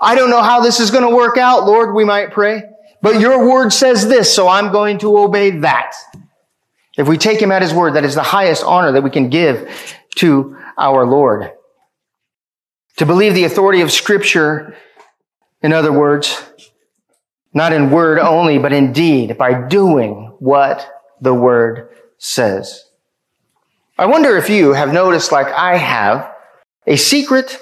I 0.00 0.14
don't 0.14 0.30
know 0.30 0.40
how 0.40 0.60
this 0.60 0.78
is 0.78 0.92
going 0.92 1.02
to 1.02 1.16
work 1.16 1.36
out, 1.36 1.66
Lord, 1.66 1.96
we 1.96 2.04
might 2.04 2.30
pray. 2.30 2.62
But 3.02 3.18
your 3.18 3.50
word 3.50 3.72
says 3.72 4.06
this, 4.06 4.32
so 4.32 4.46
I'm 4.46 4.70
going 4.70 4.98
to 4.98 5.18
obey 5.18 5.50
that. 5.50 5.96
If 6.96 7.08
we 7.08 7.18
take 7.18 7.42
him 7.42 7.50
at 7.50 7.62
his 7.62 7.74
word, 7.74 7.94
that 7.94 8.04
is 8.04 8.14
the 8.14 8.22
highest 8.22 8.62
honor 8.62 8.92
that 8.92 9.02
we 9.02 9.10
can 9.10 9.30
give 9.30 9.68
to 10.18 10.56
our 10.78 11.04
Lord. 11.04 11.50
To 12.98 13.06
believe 13.06 13.34
the 13.34 13.46
authority 13.46 13.80
of 13.80 13.90
scripture, 13.90 14.76
in 15.60 15.72
other 15.72 15.92
words, 15.92 16.40
not 17.52 17.72
in 17.72 17.90
word 17.90 18.20
only, 18.20 18.58
but 18.58 18.72
in 18.72 18.92
deed, 18.92 19.36
by 19.36 19.66
doing 19.66 20.28
what 20.42 20.90
the 21.20 21.32
word 21.32 21.88
says. 22.18 22.84
I 23.96 24.06
wonder 24.06 24.36
if 24.36 24.50
you 24.50 24.72
have 24.72 24.92
noticed, 24.92 25.30
like 25.30 25.46
I 25.46 25.76
have, 25.76 26.34
a 26.84 26.96
secret, 26.96 27.56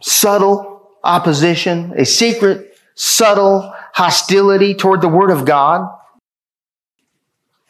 subtle 0.00 0.90
opposition, 1.04 1.92
a 1.96 2.04
secret, 2.04 2.76
subtle 2.96 3.72
hostility 3.92 4.74
toward 4.74 5.00
the 5.00 5.08
Word 5.08 5.30
of 5.30 5.44
God. 5.44 5.88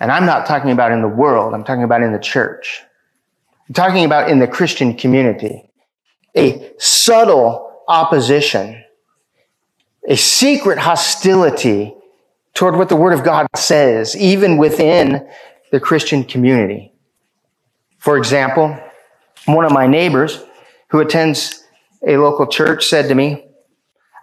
And 0.01 0.11
I'm 0.11 0.25
not 0.25 0.47
talking 0.47 0.71
about 0.71 0.91
in 0.91 1.03
the 1.03 1.09
world, 1.09 1.53
I'm 1.53 1.65
talking 1.65 1.85
about 1.85 2.03
in 2.03 2.13
the 2.13 2.19
church. 2.19 2.81
I'm 3.69 3.75
talking 3.75 4.07
about 4.07 4.31
in 4.31 4.39
the 4.39 4.49
Christian 4.49 4.95
community. 4.97 5.69
A 6.35 6.73
subtle 6.79 7.83
opposition, 7.89 8.83
a 10.09 10.17
secret 10.17 10.79
hostility 10.79 11.98
toward 12.59 12.75
what 12.75 12.89
the 12.89 12.97
Word 12.97 13.13
of 13.13 13.23
God 13.23 13.47
says, 13.55 14.17
even 14.17 14.57
within 14.57 15.25
the 15.71 15.79
Christian 15.79 16.25
community. 16.25 16.93
For 17.99 18.19
example, 18.19 18.77
one 19.47 19.65
of 19.65 19.71
my 19.71 19.87
neighbors 19.87 20.43
who 20.89 20.99
attends 20.99 21.63
a 22.05 22.17
local 22.17 22.49
church 22.49 22.85
said 22.87 23.07
to 23.11 23.15
me, 23.15 23.47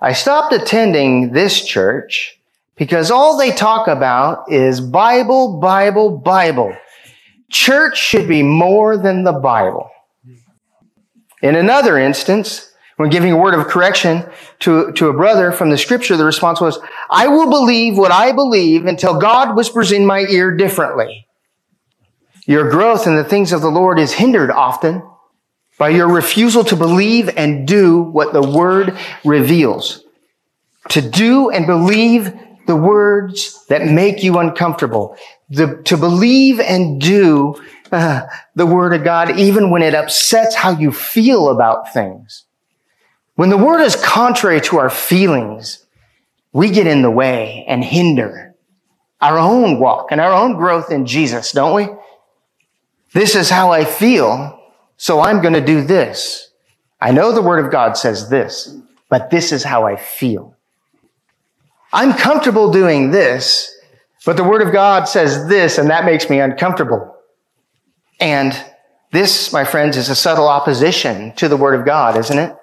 I 0.01 0.11
stopped 0.11 0.51
attending 0.51 1.31
this 1.31 1.65
church 1.65 2.37
because 2.75 3.09
all 3.09 3.37
they 3.37 3.51
talk 3.51 3.87
about 3.87 4.51
is 4.51 4.81
Bible, 4.81 5.57
Bible, 5.61 6.17
Bible. 6.17 6.75
Church 7.49 7.97
should 7.97 8.27
be 8.27 8.43
more 8.43 8.97
than 8.97 9.23
the 9.23 9.31
Bible. 9.31 9.89
In 11.41 11.55
another 11.55 11.97
instance, 11.97 12.69
when 12.97 13.09
giving 13.09 13.33
a 13.33 13.37
word 13.37 13.53
of 13.53 13.67
correction 13.67 14.23
to, 14.59 14.91
to 14.93 15.09
a 15.09 15.13
brother 15.13 15.51
from 15.51 15.69
the 15.69 15.77
scripture, 15.77 16.15
the 16.15 16.23
response 16.23 16.61
was, 16.61 16.79
I 17.09 17.27
will 17.27 17.49
believe 17.49 17.97
what 17.97 18.11
I 18.11 18.31
believe 18.31 18.85
until 18.85 19.19
God 19.19 19.55
whispers 19.55 19.91
in 19.91 20.05
my 20.05 20.21
ear 20.21 20.55
differently. 20.55 21.27
Your 22.45 22.69
growth 22.69 23.07
in 23.07 23.15
the 23.15 23.23
things 23.23 23.51
of 23.51 23.61
the 23.61 23.69
Lord 23.71 23.99
is 23.99 24.13
hindered 24.13 24.51
often 24.51 25.03
by 25.77 25.89
your 25.89 26.07
refusal 26.07 26.63
to 26.65 26.75
believe 26.75 27.29
and 27.35 27.67
do 27.67 28.01
what 28.01 28.31
the 28.31 28.41
word 28.41 28.97
reveals. 29.25 30.03
To 30.89 31.01
do 31.01 31.49
and 31.49 31.67
believe 31.67 32.33
the 32.67 32.75
words 32.75 33.65
that 33.67 33.85
make 33.85 34.23
you 34.23 34.37
uncomfortable. 34.37 35.17
The, 35.49 35.81
to 35.85 35.97
believe 35.97 36.59
and 36.59 37.01
do 37.01 37.55
uh, 37.91 38.27
the 38.55 38.65
word 38.65 38.93
of 38.93 39.03
God 39.03 39.37
even 39.37 39.69
when 39.69 39.81
it 39.81 39.93
upsets 39.93 40.55
how 40.55 40.71
you 40.71 40.91
feel 40.91 41.49
about 41.49 41.93
things. 41.93 42.44
When 43.35 43.49
the 43.49 43.57
word 43.57 43.81
is 43.81 43.95
contrary 43.95 44.61
to 44.61 44.77
our 44.77 44.89
feelings, 44.89 45.85
we 46.53 46.71
get 46.71 46.87
in 46.87 47.01
the 47.01 47.11
way 47.11 47.65
and 47.67 47.83
hinder 47.83 48.55
our 49.19 49.37
own 49.37 49.79
walk 49.79 50.11
and 50.11 50.21
our 50.21 50.31
own 50.31 50.55
growth 50.55 50.91
in 50.91 51.05
Jesus, 51.05 51.51
don't 51.51 51.75
we? 51.75 51.87
This 53.13 53.35
is 53.35 53.49
how 53.49 53.71
I 53.71 53.85
feel, 53.85 54.59
so 54.97 55.21
I'm 55.21 55.41
going 55.41 55.53
to 55.53 55.65
do 55.65 55.81
this. 55.81 56.49
I 57.01 57.11
know 57.11 57.31
the 57.31 57.41
word 57.41 57.63
of 57.63 57.71
God 57.71 57.97
says 57.97 58.29
this, 58.29 58.75
but 59.09 59.29
this 59.29 59.51
is 59.51 59.63
how 59.63 59.85
I 59.85 59.95
feel. 59.95 60.55
I'm 61.91 62.13
comfortable 62.13 62.71
doing 62.71 63.11
this, 63.11 63.73
but 64.25 64.37
the 64.37 64.43
word 64.43 64.61
of 64.61 64.73
God 64.73 65.07
says 65.07 65.47
this, 65.47 65.77
and 65.77 65.89
that 65.89 66.05
makes 66.05 66.29
me 66.29 66.39
uncomfortable. 66.39 67.15
And 68.19 68.53
this, 69.11 69.51
my 69.53 69.63
friends, 69.65 69.97
is 69.97 70.09
a 70.09 70.15
subtle 70.15 70.47
opposition 70.47 71.33
to 71.35 71.47
the 71.47 71.57
word 71.57 71.77
of 71.77 71.85
God, 71.85 72.17
isn't 72.17 72.37
it? 72.37 72.55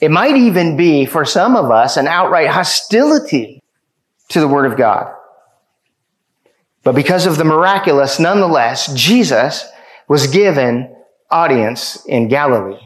It 0.00 0.10
might 0.10 0.36
even 0.36 0.76
be, 0.76 1.06
for 1.06 1.24
some 1.24 1.56
of 1.56 1.70
us, 1.70 1.96
an 1.96 2.06
outright 2.06 2.48
hostility 2.48 3.62
to 4.28 4.40
the 4.40 4.48
word 4.48 4.70
of 4.70 4.78
God. 4.78 5.12
But 6.84 6.94
because 6.94 7.26
of 7.26 7.36
the 7.36 7.44
miraculous, 7.44 8.20
nonetheless, 8.20 8.92
Jesus 8.94 9.68
was 10.08 10.26
given 10.28 10.94
audience 11.30 12.04
in 12.06 12.28
Galilee. 12.28 12.80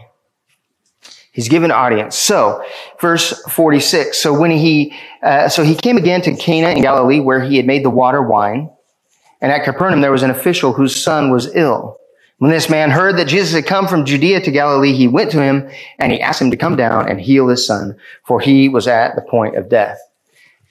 He's 1.32 1.48
given 1.48 1.70
audience. 1.70 2.16
So, 2.16 2.62
verse 3.00 3.42
46. 3.48 4.20
So 4.20 4.38
when 4.38 4.50
he, 4.50 4.94
uh, 5.22 5.48
so 5.48 5.62
he 5.62 5.74
came 5.74 5.96
again 5.96 6.20
to 6.22 6.34
Cana 6.34 6.70
in 6.70 6.82
Galilee 6.82 7.20
where 7.20 7.42
he 7.42 7.56
had 7.56 7.66
made 7.66 7.84
the 7.84 7.90
water 7.90 8.22
wine. 8.22 8.70
And 9.40 9.50
at 9.50 9.64
Capernaum 9.64 10.02
there 10.02 10.12
was 10.12 10.22
an 10.22 10.30
official 10.30 10.74
whose 10.74 11.02
son 11.02 11.30
was 11.30 11.54
ill. 11.54 11.96
When 12.42 12.50
this 12.50 12.68
man 12.68 12.90
heard 12.90 13.18
that 13.18 13.28
Jesus 13.28 13.54
had 13.54 13.66
come 13.66 13.86
from 13.86 14.04
Judea 14.04 14.40
to 14.40 14.50
Galilee, 14.50 14.94
he 14.94 15.06
went 15.06 15.30
to 15.30 15.40
him 15.40 15.70
and 16.00 16.10
he 16.10 16.20
asked 16.20 16.42
him 16.42 16.50
to 16.50 16.56
come 16.56 16.74
down 16.74 17.08
and 17.08 17.20
heal 17.20 17.46
his 17.46 17.64
son, 17.64 17.96
for 18.24 18.40
he 18.40 18.68
was 18.68 18.88
at 18.88 19.14
the 19.14 19.22
point 19.22 19.54
of 19.54 19.68
death. 19.68 20.00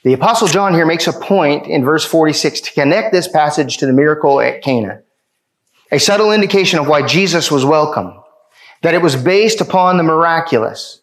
The 0.03 0.11
apostle 0.11 0.49
John 0.49 0.73
here 0.73 0.85
makes 0.85 1.07
a 1.07 1.13
point 1.13 1.67
in 1.67 1.85
verse 1.85 2.03
46 2.03 2.59
to 2.59 2.73
connect 2.73 3.13
this 3.13 3.29
passage 3.29 3.77
to 3.77 3.85
the 3.85 3.93
miracle 3.93 4.41
at 4.41 4.61
Cana 4.61 5.03
a 5.93 5.97
subtle 5.97 6.33
indication 6.33 6.77
of 6.77 6.89
why 6.89 7.07
Jesus 7.07 7.49
was 7.49 7.63
welcome, 7.63 8.21
that 8.81 8.93
it 8.93 9.01
was 9.01 9.15
based 9.15 9.61
upon 9.61 9.95
the 9.95 10.03
miraculous, 10.03 10.99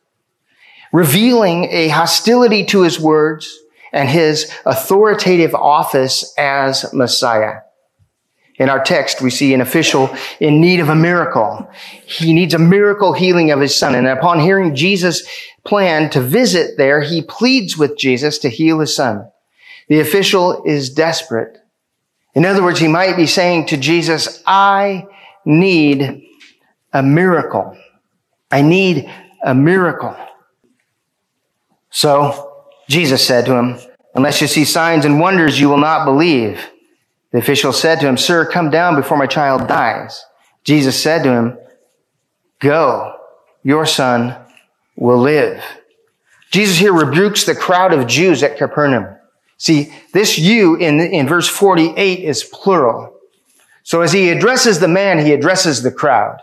revealing 0.92 1.64
a 1.70 1.88
hostility 1.88 2.66
to 2.66 2.82
his 2.82 3.00
words 3.00 3.58
and 3.90 4.06
his 4.06 4.52
authoritative 4.66 5.54
office 5.54 6.34
as 6.36 6.92
Messiah. 6.92 7.60
In 8.58 8.68
our 8.68 8.82
text, 8.82 9.22
we 9.22 9.30
see 9.30 9.54
an 9.54 9.60
official 9.60 10.10
in 10.40 10.60
need 10.60 10.80
of 10.80 10.88
a 10.88 10.94
miracle. 10.94 11.70
He 12.04 12.32
needs 12.32 12.54
a 12.54 12.58
miracle 12.58 13.12
healing 13.12 13.50
of 13.52 13.60
his 13.60 13.78
son. 13.78 13.94
And 13.94 14.06
upon 14.06 14.40
hearing 14.40 14.74
Jesus' 14.74 15.26
plan 15.64 16.10
to 16.10 16.20
visit 16.20 16.76
there, 16.76 17.00
he 17.00 17.22
pleads 17.22 17.78
with 17.78 17.96
Jesus 17.96 18.38
to 18.38 18.48
heal 18.48 18.80
his 18.80 18.94
son. 18.94 19.30
The 19.88 20.00
official 20.00 20.64
is 20.64 20.90
desperate. 20.90 21.58
In 22.34 22.44
other 22.44 22.62
words, 22.62 22.80
he 22.80 22.88
might 22.88 23.16
be 23.16 23.26
saying 23.26 23.66
to 23.66 23.76
Jesus, 23.76 24.42
I 24.46 25.06
need 25.44 26.24
a 26.92 27.02
miracle. 27.02 27.76
I 28.50 28.62
need 28.62 29.10
a 29.42 29.54
miracle. 29.54 30.16
So 31.90 32.66
Jesus 32.88 33.26
said 33.26 33.46
to 33.46 33.54
him, 33.54 33.78
unless 34.14 34.40
you 34.40 34.46
see 34.46 34.64
signs 34.64 35.04
and 35.04 35.20
wonders, 35.20 35.60
you 35.60 35.68
will 35.68 35.78
not 35.78 36.04
believe. 36.04 36.70
The 37.32 37.38
official 37.38 37.72
said 37.72 38.00
to 38.00 38.08
him, 38.08 38.16
Sir, 38.16 38.46
come 38.46 38.70
down 38.70 38.96
before 38.96 39.18
my 39.18 39.26
child 39.26 39.68
dies. 39.68 40.24
Jesus 40.64 41.00
said 41.00 41.22
to 41.24 41.30
him, 41.30 41.58
Go, 42.60 43.14
your 43.62 43.86
son 43.86 44.34
will 44.96 45.18
live. 45.18 45.62
Jesus 46.50 46.78
here 46.78 46.92
rebukes 46.92 47.44
the 47.44 47.54
crowd 47.54 47.92
of 47.92 48.06
Jews 48.06 48.42
at 48.42 48.56
Capernaum. 48.56 49.16
See, 49.58 49.92
this 50.12 50.38
you 50.38 50.76
in, 50.76 51.00
in 51.00 51.26
verse 51.26 51.48
48 51.48 52.20
is 52.20 52.44
plural. 52.44 53.14
So 53.82 54.00
as 54.02 54.12
he 54.12 54.30
addresses 54.30 54.80
the 54.80 54.88
man, 54.88 55.24
he 55.24 55.32
addresses 55.32 55.82
the 55.82 55.90
crowd. 55.90 56.40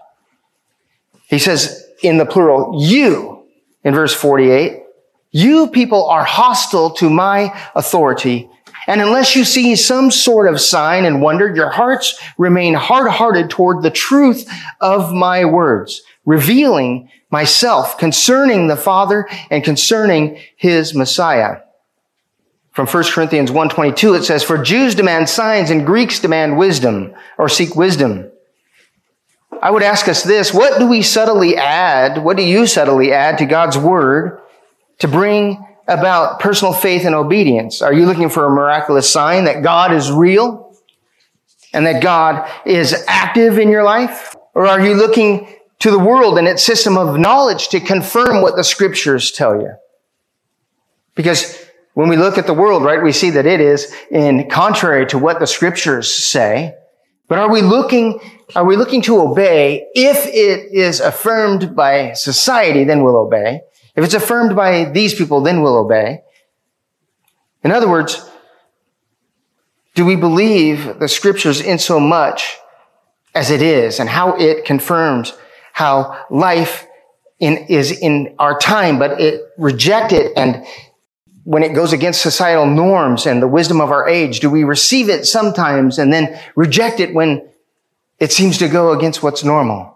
He 1.27 1.39
says 1.39 1.86
in 2.04 2.18
the 2.18 2.25
plural, 2.25 2.84
you 2.84 3.48
in 3.84 3.94
verse 3.94 4.13
48, 4.13 4.84
you 5.32 5.68
people 5.68 6.08
are 6.08 6.24
hostile 6.24 6.92
to 6.92 7.10
my 7.10 7.56
authority 7.75 8.50
and 8.88 9.01
unless 9.01 9.36
you 9.36 9.44
see 9.44 9.75
some 9.75 10.12
sort 10.12 10.48
of 10.48 10.62
sign 10.62 11.06
and 11.06 11.22
wonder, 11.22 11.54
your 11.54 11.70
hearts 11.70 12.20
remain 12.38 12.74
hard-hearted 12.74 13.50
toward 13.50 13.82
the 13.82 13.92
truth 13.92 14.50
of 14.80 15.13
my 15.13 15.46
words, 15.46 16.01
revealing 16.25 17.10
myself 17.30 17.98
concerning 17.98 18.68
the 18.68 18.77
Father 18.77 19.27
and 19.50 19.63
concerning 19.63 20.39
his 20.56 20.94
Messiah. 20.94 21.58
From 22.72 22.88
1 22.88 23.04
Corinthians 23.06 23.51
1.22, 23.51 24.20
it 24.20 24.24
says, 24.24 24.44
For 24.44 24.58
Jews 24.58 24.96
demand 24.96 25.30
signs 25.30 25.70
and 25.72 25.86
Greeks 25.86 26.20
demand 26.20 26.58
wisdom 26.58 27.13
or 27.38 27.48
seek 27.48 27.75
wisdom. 27.75 28.30
I 29.62 29.72
would 29.72 29.82
ask 29.82 30.08
us 30.08 30.24
this, 30.24 30.54
what 30.54 30.77
do 30.77 30.88
we 30.88 31.01
subtly 31.01 31.56
add, 31.56 32.24
what 32.24 32.38
do 32.38 32.44
you 32.44 32.68
subtly 32.68 33.13
add 33.13 33.38
to 33.38 33.46
God's 33.46 33.77
word 33.77 34.42
to 35.00 35.08
bring 35.08 35.65
about 35.88 36.39
personal 36.39 36.74
faith 36.74 37.06
and 37.06 37.15
obedience? 37.15 37.82
Are 37.82 37.94
you 37.94 38.06
looking 38.06 38.30
for 38.30 38.46
a 38.46 38.50
miraculous 38.50 39.10
sign 39.10 39.46
that 39.46 39.63
God 39.63 39.94
is 39.94 40.12
real 40.12 40.75
and 41.74 41.86
that 41.86 42.01
God 42.01 42.50
is 42.65 43.04
active 43.08 43.60
in 43.60 43.70
your 43.70 43.84
life? 43.84 44.36
Or 44.54 44.65
are 44.68 44.82
you 44.82 44.96
looking 44.96 45.48
to 45.80 45.92
the 45.92 46.00
world 46.00 46.38
and 46.38 46.48
its 46.48 46.63
system 46.63 46.98
of 46.98 47.20
knowledge 47.20 47.70
to 47.70 47.80
confirm 47.80 48.42
what 48.42 48.56
the 48.56 48.63
scriptures 48.63 49.32
tell 49.32 49.62
you? 49.62 49.74
Because 51.15 51.63
when 51.94 52.10
we 52.10 52.18
look 52.18 52.38
at 52.38 52.48
the 52.48 52.54
world, 52.54 52.84
right, 52.84 53.01
we 53.01 53.12
see 53.12 53.30
that 53.32 53.46
it 53.46 53.62
is 53.62 53.94
in 54.12 54.50
contrary 54.50 55.06
to 55.08 55.18
what 55.18 55.39
the 55.39 55.48
scriptures 55.48 56.13
say. 56.13 56.75
But 57.27 57.39
are 57.39 57.50
we 57.50 57.62
looking, 57.62 58.20
are 58.56 58.65
we 58.65 58.75
looking 58.75 59.01
to 59.04 59.20
obey? 59.20 59.88
If 59.94 60.27
it 60.27 60.72
is 60.74 61.00
affirmed 61.00 61.75
by 61.75 62.13
society, 62.13 62.84
then 62.84 63.04
we'll 63.04 63.18
obey. 63.18 63.62
If 63.96 64.04
it's 64.04 64.14
affirmed 64.14 64.56
by 64.56 64.86
these 64.86 65.14
people, 65.14 65.42
then 65.42 65.62
we'll 65.62 65.78
obey. 65.78 66.22
In 67.64 67.72
other 67.72 67.90
words, 67.90 68.30
do 69.96 70.06
we 70.06 70.16
believe 70.16 71.00
the 71.00 71.08
scriptures 71.08 71.62
in 71.62 71.80
so 71.80 72.00
much 72.00 72.58
as 73.34 73.52
it 73.52 73.62
is 73.62 74.00
and 74.00 74.10
how 74.10 74.36
it 74.36 74.66
confirms 74.66 75.34
how 75.74 76.25
life 76.30 76.88
in, 77.40 77.58
is 77.70 77.92
in 77.92 78.36
our 78.40 78.58
time, 78.58 79.00
but 79.00 79.19
it 79.19 79.41
reject 79.58 80.13
it 80.13 80.32
and 80.38 80.65
when 81.46 81.62
it 81.62 81.76
goes 81.76 81.93
against 81.93 82.24
societal 82.24 82.65
norms 82.65 83.28
and 83.28 83.41
the 83.41 83.48
wisdom 83.48 83.80
of 83.80 83.91
our 83.91 84.10
age, 84.10 84.39
do 84.39 84.50
we 84.50 84.63
receive 84.63 85.10
it 85.10 85.26
sometimes 85.26 86.00
and 86.00 86.12
then 86.12 86.39
reject 86.56 87.00
it 87.00 87.13
when 87.13 87.48
it 88.19 88.32
seems 88.32 88.58
to 88.58 88.67
go 88.67 88.91
against 88.91 89.22
what's 89.22 89.43
normal? 89.43 89.94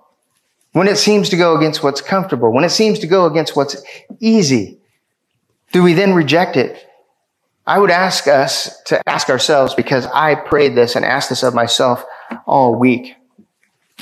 When 0.71 0.87
it 0.87 0.97
seems 0.97 1.29
to 1.29 1.37
go 1.37 1.57
against 1.57 1.83
what's 1.83 2.01
comfortable, 2.01 2.51
when 2.51 2.63
it 2.63 2.69
seems 2.69 2.99
to 2.99 3.07
go 3.07 3.25
against 3.25 3.55
what's 3.55 3.81
easy, 4.19 4.77
do 5.71 5.83
we 5.83 5.93
then 5.93 6.13
reject 6.13 6.57
it? 6.57 6.85
I 7.65 7.77
would 7.79 7.91
ask 7.91 8.27
us 8.27 8.81
to 8.83 9.01
ask 9.07 9.29
ourselves 9.29 9.75
because 9.75 10.05
I 10.07 10.35
prayed 10.35 10.75
this 10.75 10.95
and 10.95 11.05
asked 11.05 11.29
this 11.29 11.43
of 11.43 11.53
myself 11.53 12.03
all 12.45 12.75
week. 12.75 13.15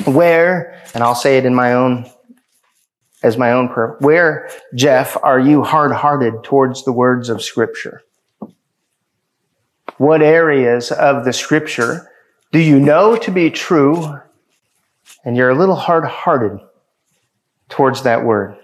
Where, 0.06 0.82
and 0.94 1.04
I'll 1.04 1.16
say 1.16 1.38
it 1.38 1.46
in 1.46 1.56
my 1.56 1.74
own, 1.74 2.10
as 3.24 3.38
my 3.38 3.52
own 3.52 3.68
prayer, 3.68 3.98
where, 4.00 4.50
Jeff, 4.76 5.18
are 5.24 5.40
you 5.40 5.64
hard-hearted 5.64 6.44
towards 6.44 6.86
the 6.86 6.92
words 6.92 7.30
of 7.30 7.42
scripture? 7.42 8.04
What 9.98 10.22
areas 10.22 10.92
of 10.92 11.26
the 11.26 11.34
scripture 11.34 12.10
do 12.52 12.60
you 12.60 12.80
know 12.80 13.16
to 13.18 13.32
be 13.32 13.50
true 13.50 14.20
and 15.28 15.36
you're 15.36 15.50
a 15.50 15.56
little 15.56 15.76
hard 15.76 16.06
hearted 16.06 16.58
towards 17.68 18.04
that 18.04 18.24
word. 18.24 18.56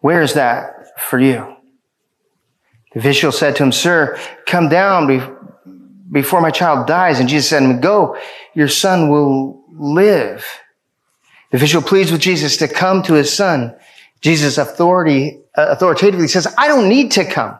Where 0.00 0.22
is 0.22 0.34
that 0.34 0.98
for 0.98 1.20
you? 1.20 1.54
The 2.92 2.98
official 2.98 3.30
said 3.30 3.54
to 3.56 3.62
him, 3.62 3.70
Sir, 3.70 4.18
come 4.44 4.68
down 4.68 5.06
before 6.10 6.40
my 6.40 6.50
child 6.50 6.88
dies. 6.88 7.20
And 7.20 7.28
Jesus 7.28 7.48
said, 7.48 7.60
to 7.60 7.66
him, 7.66 7.80
Go, 7.80 8.18
your 8.54 8.66
son 8.66 9.08
will 9.08 9.62
live. 9.70 10.44
The 11.52 11.58
official 11.58 11.80
pleads 11.80 12.10
with 12.10 12.20
Jesus 12.20 12.56
to 12.56 12.66
come 12.66 13.04
to 13.04 13.14
his 13.14 13.32
son. 13.32 13.72
Jesus 14.20 14.58
authority, 14.58 15.38
uh, 15.56 15.66
authoritatively 15.68 16.26
says, 16.26 16.52
I 16.58 16.66
don't 16.66 16.88
need 16.88 17.12
to 17.12 17.24
come. 17.24 17.56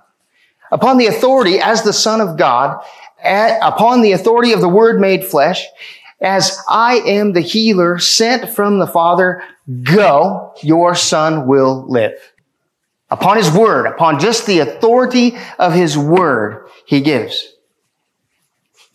Upon 0.73 0.99
the 0.99 1.07
authority 1.07 1.61
as 1.61 1.85
the 1.85 1.93
son 1.93 2.21
of 2.21 2.37
God, 2.37 2.85
at, 3.23 3.61
upon 3.63 4.01
the 4.01 4.11
authority 4.11 4.53
of 4.53 4.61
the 4.61 4.69
word 4.69 5.01
made 5.01 5.25
flesh, 5.25 5.65
as 6.21 6.59
I 6.69 6.97
am 7.01 7.33
the 7.33 7.41
healer 7.41 7.99
sent 7.99 8.49
from 8.49 8.79
the 8.79 8.87
Father, 8.87 9.43
go, 9.83 10.55
your 10.63 10.95
son 10.95 11.47
will 11.47 11.85
live. 11.89 12.33
Upon 13.11 13.37
his 13.37 13.51
word, 13.51 13.87
upon 13.87 14.19
just 14.19 14.47
the 14.47 14.61
authority 14.61 15.37
of 15.59 15.73
his 15.73 15.97
word, 15.97 16.69
he 16.87 17.01
gives 17.01 17.53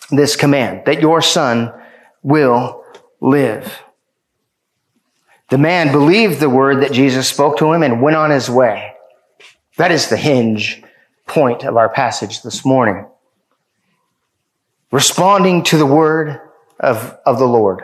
this 0.10 0.36
command 0.36 0.84
that 0.86 1.01
your 1.01 1.21
son 1.21 1.71
will 2.21 2.84
live. 3.21 3.81
The 5.49 5.57
man 5.57 5.91
believed 5.91 6.39
the 6.39 6.49
word 6.49 6.81
that 6.81 6.91
Jesus 6.91 7.27
spoke 7.27 7.57
to 7.57 7.71
him 7.71 7.84
and 7.84 8.01
went 8.01 8.17
on 8.17 8.31
his 8.31 8.49
way. 8.49 8.93
That 9.77 9.91
is 9.91 10.10
the 10.10 10.17
hinge 10.17 10.84
point 11.27 11.63
of 11.63 11.77
our 11.77 11.89
passage 11.89 12.41
this 12.41 12.65
morning. 12.65 13.05
Responding 14.91 15.63
to 15.63 15.77
the 15.77 15.86
word 15.86 16.41
of, 16.82 17.17
of 17.26 17.39
the 17.39 17.46
Lord. 17.46 17.84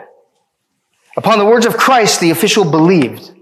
Upon 1.16 1.38
the 1.38 1.46
words 1.46 1.66
of 1.66 1.76
Christ, 1.76 2.20
the 2.20 2.30
official 2.30 2.70
believed. 2.70 3.32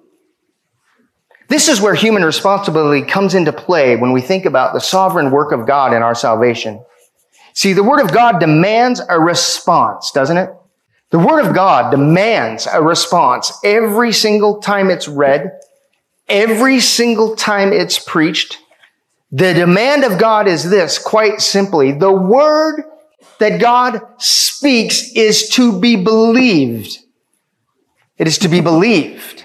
This 1.48 1.68
is 1.68 1.80
where 1.80 1.94
human 1.94 2.24
responsibility 2.24 3.06
comes 3.06 3.34
into 3.34 3.52
play 3.52 3.96
when 3.96 4.12
we 4.12 4.20
think 4.20 4.44
about 4.44 4.72
the 4.72 4.80
sovereign 4.80 5.30
work 5.30 5.52
of 5.52 5.66
God 5.66 5.92
in 5.92 6.02
our 6.02 6.14
salvation. 6.14 6.84
See, 7.54 7.72
the 7.72 7.84
Word 7.84 8.00
of 8.00 8.12
God 8.12 8.38
demands 8.38 9.00
a 9.08 9.18
response, 9.18 10.10
doesn't 10.10 10.36
it? 10.36 10.50
The 11.10 11.18
Word 11.18 11.46
of 11.46 11.54
God 11.54 11.90
demands 11.90 12.66
a 12.70 12.82
response 12.82 13.52
every 13.64 14.12
single 14.12 14.60
time 14.60 14.90
it's 14.90 15.08
read, 15.08 15.52
every 16.28 16.80
single 16.80 17.36
time 17.36 17.72
it's 17.72 17.98
preached. 17.98 18.58
The 19.30 19.54
demand 19.54 20.04
of 20.04 20.18
God 20.18 20.48
is 20.48 20.68
this, 20.68 20.98
quite 20.98 21.40
simply, 21.40 21.92
the 21.92 22.12
Word 22.12 22.82
that 23.38 23.60
God 23.60 24.00
speaks 24.18 25.12
is 25.14 25.48
to 25.50 25.78
be 25.78 25.96
believed. 25.96 26.98
It 28.18 28.26
is 28.26 28.38
to 28.38 28.48
be 28.48 28.60
believed. 28.60 29.44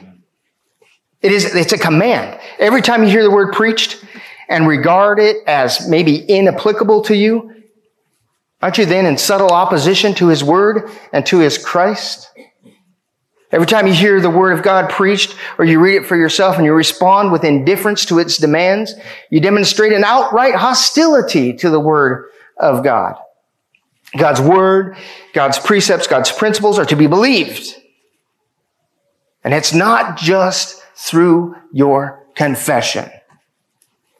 It 1.21 1.31
is, 1.31 1.53
it's 1.53 1.73
a 1.73 1.77
command. 1.77 2.39
Every 2.57 2.81
time 2.81 3.03
you 3.03 3.09
hear 3.09 3.23
the 3.23 3.31
word 3.31 3.53
preached 3.53 4.03
and 4.49 4.67
regard 4.67 5.19
it 5.19 5.37
as 5.47 5.87
maybe 5.87 6.17
inapplicable 6.17 7.03
to 7.03 7.15
you, 7.15 7.63
aren't 8.61 8.77
you 8.77 8.85
then 8.85 9.05
in 9.05 9.17
subtle 9.17 9.51
opposition 9.51 10.13
to 10.15 10.27
his 10.27 10.43
word 10.43 10.89
and 11.13 11.25
to 11.27 11.39
his 11.39 11.57
Christ? 11.57 12.31
Every 13.51 13.67
time 13.67 13.85
you 13.85 13.93
hear 13.93 14.21
the 14.21 14.29
word 14.29 14.57
of 14.57 14.63
God 14.63 14.89
preached 14.89 15.35
or 15.57 15.65
you 15.65 15.79
read 15.79 15.95
it 15.95 16.05
for 16.05 16.15
yourself 16.15 16.55
and 16.55 16.65
you 16.65 16.73
respond 16.73 17.33
with 17.33 17.43
indifference 17.43 18.05
to 18.05 18.17
its 18.19 18.37
demands, 18.37 18.93
you 19.29 19.41
demonstrate 19.41 19.91
an 19.91 20.05
outright 20.05 20.55
hostility 20.55 21.53
to 21.57 21.69
the 21.69 21.79
word 21.79 22.29
of 22.57 22.83
God. 22.83 23.15
God's 24.17 24.41
word, 24.41 24.97
God's 25.33 25.57
precepts, 25.57 26.07
God's 26.07 26.31
principles 26.31 26.77
are 26.77 26.85
to 26.85 26.95
be 26.95 27.07
believed. 27.07 27.75
And 29.43 29.53
it's 29.53 29.73
not 29.73 30.17
just 30.17 30.83
through 30.95 31.55
your 31.71 32.25
confession. 32.35 33.09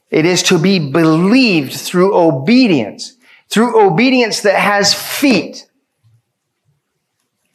It 0.10 0.26
is 0.26 0.44
to 0.44 0.58
be 0.58 0.92
believed 0.92 1.74
through 1.74 2.16
obedience, 2.16 3.16
through 3.50 3.80
obedience 3.80 4.42
that 4.42 4.60
has 4.60 4.94
feet. 4.94 5.68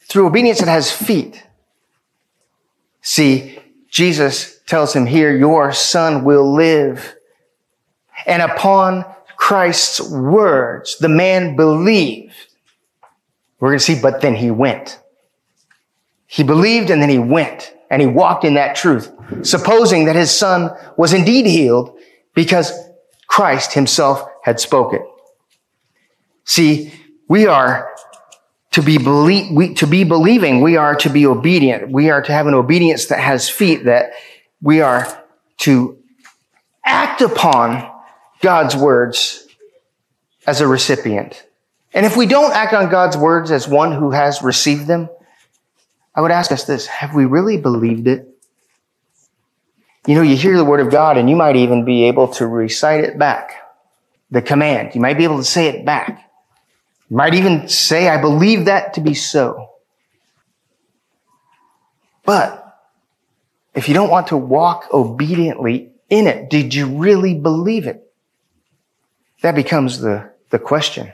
Through 0.01 0.27
obedience 0.27 0.59
that 0.59 0.69
has 0.69 0.91
feet. 0.91 1.43
See, 3.01 3.59
Jesus 3.89 4.59
tells 4.65 4.95
him 4.95 5.05
here, 5.05 5.35
your 5.35 5.71
son 5.71 6.23
will 6.23 6.53
live. 6.53 7.15
And 8.25 8.41
upon 8.41 9.05
Christ's 9.37 10.01
words, 10.01 10.97
the 10.97 11.09
man 11.09 11.55
believed. 11.55 12.33
We're 13.59 13.69
going 13.69 13.79
to 13.79 13.85
see, 13.85 13.99
but 13.99 14.21
then 14.21 14.35
he 14.35 14.51
went. 14.51 14.99
He 16.25 16.43
believed 16.43 16.89
and 16.89 17.01
then 17.01 17.09
he 17.09 17.19
went 17.19 17.73
and 17.89 18.01
he 18.01 18.07
walked 18.07 18.43
in 18.43 18.55
that 18.55 18.75
truth, 18.75 19.09
supposing 19.43 20.05
that 20.05 20.15
his 20.15 20.35
son 20.35 20.71
was 20.97 21.13
indeed 21.13 21.45
healed 21.45 21.97
because 22.35 22.71
Christ 23.27 23.73
himself 23.73 24.27
had 24.43 24.59
spoken. 24.59 25.07
See, 26.43 26.91
we 27.29 27.45
are 27.47 27.89
to 28.71 28.81
be 28.81 28.97
believe, 28.97 29.55
we, 29.55 29.73
to 29.75 29.87
be 29.87 30.03
believing, 30.03 30.61
we 30.61 30.75
are 30.75 30.95
to 30.95 31.09
be 31.09 31.25
obedient. 31.25 31.91
We 31.91 32.09
are 32.09 32.21
to 32.21 32.31
have 32.31 32.47
an 32.47 32.53
obedience 32.53 33.07
that 33.07 33.19
has 33.19 33.49
feet, 33.49 33.85
that 33.85 34.11
we 34.61 34.81
are 34.81 35.23
to 35.59 35.97
act 36.83 37.21
upon 37.21 37.89
God's 38.41 38.75
words 38.75 39.47
as 40.45 40.61
a 40.61 40.67
recipient. 40.67 41.43
And 41.93 42.05
if 42.05 42.15
we 42.15 42.25
don't 42.25 42.53
act 42.53 42.73
on 42.73 42.89
God's 42.89 43.17
words 43.17 43.51
as 43.51 43.67
one 43.67 43.91
who 43.91 44.11
has 44.11 44.41
received 44.41 44.87
them, 44.87 45.09
I 46.15 46.21
would 46.21 46.31
ask 46.31 46.51
us 46.51 46.63
this 46.65 46.87
have 46.87 47.13
we 47.13 47.25
really 47.25 47.57
believed 47.57 48.07
it? 48.07 48.27
You 50.05 50.15
know, 50.15 50.21
you 50.21 50.37
hear 50.37 50.55
the 50.55 50.65
word 50.65 50.79
of 50.79 50.89
God 50.89 51.17
and 51.17 51.29
you 51.29 51.35
might 51.35 51.57
even 51.57 51.85
be 51.85 52.05
able 52.05 52.29
to 52.35 52.47
recite 52.47 53.03
it 53.03 53.19
back. 53.19 53.51
The 54.31 54.41
command. 54.41 54.95
You 54.95 55.01
might 55.01 55.17
be 55.17 55.23
able 55.23 55.37
to 55.37 55.43
say 55.43 55.67
it 55.67 55.85
back. 55.85 56.29
You 57.09 57.17
might 57.17 57.33
even 57.33 57.67
say, 57.67 58.09
I 58.09 58.19
believe 58.19 58.65
that 58.65 58.93
to 58.95 59.01
be 59.01 59.13
so. 59.13 59.69
But 62.25 62.63
if 63.73 63.87
you 63.87 63.93
don't 63.93 64.09
want 64.09 64.27
to 64.27 64.37
walk 64.37 64.87
obediently 64.91 65.91
in 66.09 66.27
it, 66.27 66.49
did 66.49 66.73
you 66.73 66.97
really 66.97 67.35
believe 67.35 67.87
it? 67.87 68.06
That 69.41 69.55
becomes 69.55 69.99
the, 69.99 70.31
the 70.49 70.59
question. 70.59 71.13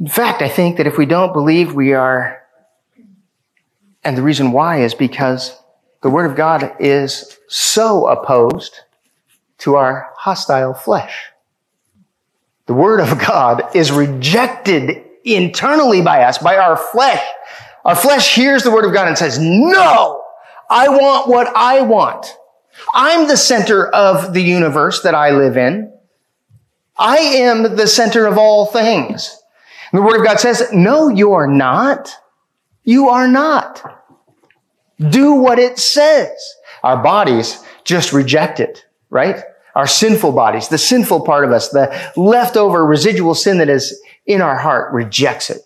In 0.00 0.08
fact, 0.08 0.42
I 0.42 0.48
think 0.48 0.76
that 0.76 0.86
if 0.86 0.96
we 0.96 1.06
don't 1.06 1.32
believe 1.32 1.74
we 1.74 1.92
are 1.92 2.38
and 4.04 4.16
the 4.16 4.22
reason 4.22 4.52
why 4.52 4.80
is 4.80 4.94
because 4.94 5.54
the 6.02 6.10
Word 6.10 6.30
of 6.30 6.36
God 6.36 6.76
is 6.80 7.36
so 7.48 8.06
opposed 8.06 8.80
to 9.58 9.74
our 9.74 10.12
hostile 10.16 10.72
flesh. 10.72 11.26
The 12.66 12.74
Word 12.74 13.00
of 13.00 13.18
God 13.18 13.74
is 13.74 13.90
rejected 13.90 15.04
internally 15.24 16.00
by 16.00 16.22
us, 16.22 16.38
by 16.38 16.56
our 16.56 16.76
flesh. 16.76 17.22
Our 17.84 17.96
flesh 17.96 18.34
hears 18.34 18.62
the 18.62 18.70
Word 18.70 18.84
of 18.84 18.92
God 18.92 19.08
and 19.08 19.18
says, 19.18 19.38
no, 19.38 20.22
I 20.70 20.88
want 20.88 21.28
what 21.28 21.48
I 21.56 21.82
want. 21.82 22.34
I'm 22.94 23.26
the 23.26 23.36
center 23.36 23.88
of 23.88 24.32
the 24.32 24.42
universe 24.42 25.02
that 25.02 25.14
I 25.14 25.30
live 25.30 25.56
in. 25.56 25.92
I 26.98 27.18
am 27.18 27.76
the 27.76 27.86
center 27.86 28.26
of 28.26 28.38
all 28.38 28.66
things. 28.66 29.40
And 29.92 29.98
the 29.98 30.02
Word 30.04 30.20
of 30.20 30.26
God 30.26 30.40
says, 30.40 30.68
no, 30.72 31.08
you're 31.08 31.46
not. 31.46 32.12
You 32.84 33.08
are 33.08 33.28
not. 33.28 34.02
Do 34.98 35.34
what 35.34 35.58
it 35.58 35.78
says. 35.78 36.30
Our 36.82 37.02
bodies 37.02 37.62
just 37.84 38.12
reject 38.12 38.60
it, 38.60 38.84
right? 39.10 39.42
Our 39.74 39.86
sinful 39.86 40.32
bodies, 40.32 40.68
the 40.68 40.78
sinful 40.78 41.20
part 41.20 41.44
of 41.44 41.52
us, 41.52 41.68
the 41.68 42.12
leftover 42.16 42.84
residual 42.84 43.34
sin 43.34 43.58
that 43.58 43.68
is 43.68 44.00
in 44.26 44.42
our 44.42 44.56
heart 44.56 44.92
rejects 44.92 45.50
it. 45.50 45.62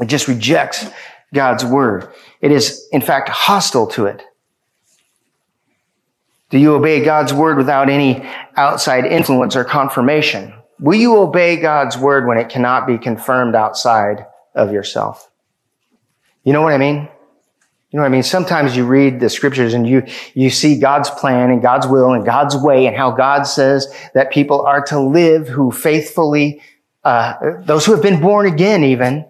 It 0.00 0.06
just 0.06 0.26
rejects 0.26 0.86
God's 1.32 1.64
word. 1.64 2.08
It 2.40 2.50
is, 2.50 2.88
in 2.92 3.00
fact, 3.00 3.28
hostile 3.28 3.86
to 3.88 4.06
it. 4.06 4.22
Do 6.50 6.58
you 6.58 6.74
obey 6.74 7.04
God's 7.04 7.32
word 7.32 7.56
without 7.56 7.88
any 7.88 8.28
outside 8.56 9.06
influence 9.06 9.56
or 9.56 9.64
confirmation? 9.64 10.52
Will 10.78 10.98
you 10.98 11.16
obey 11.18 11.56
God's 11.56 11.96
word 11.96 12.26
when 12.26 12.38
it 12.38 12.48
cannot 12.48 12.86
be 12.86 12.98
confirmed 12.98 13.54
outside 13.54 14.26
of 14.54 14.72
yourself? 14.72 15.30
You 16.42 16.52
know 16.52 16.62
what 16.62 16.72
I 16.72 16.78
mean? 16.78 17.08
You 17.90 17.98
know 17.98 18.02
what 18.02 18.08
I 18.08 18.10
mean? 18.10 18.24
Sometimes 18.24 18.76
you 18.76 18.84
read 18.84 19.20
the 19.20 19.30
scriptures 19.30 19.72
and 19.72 19.88
you, 19.88 20.04
you 20.34 20.50
see 20.50 20.80
God's 20.80 21.10
plan 21.10 21.50
and 21.50 21.62
God's 21.62 21.86
will 21.86 22.12
and 22.12 22.24
God's 22.24 22.56
way 22.56 22.86
and 22.86 22.96
how 22.96 23.12
God 23.12 23.44
says 23.44 23.86
that 24.14 24.32
people 24.32 24.62
are 24.62 24.84
to 24.86 24.98
live 24.98 25.46
who 25.46 25.70
faithfully, 25.70 26.60
uh, 27.04 27.34
those 27.60 27.86
who 27.86 27.92
have 27.92 28.02
been 28.02 28.20
born 28.20 28.46
again 28.46 28.82
even. 28.82 29.24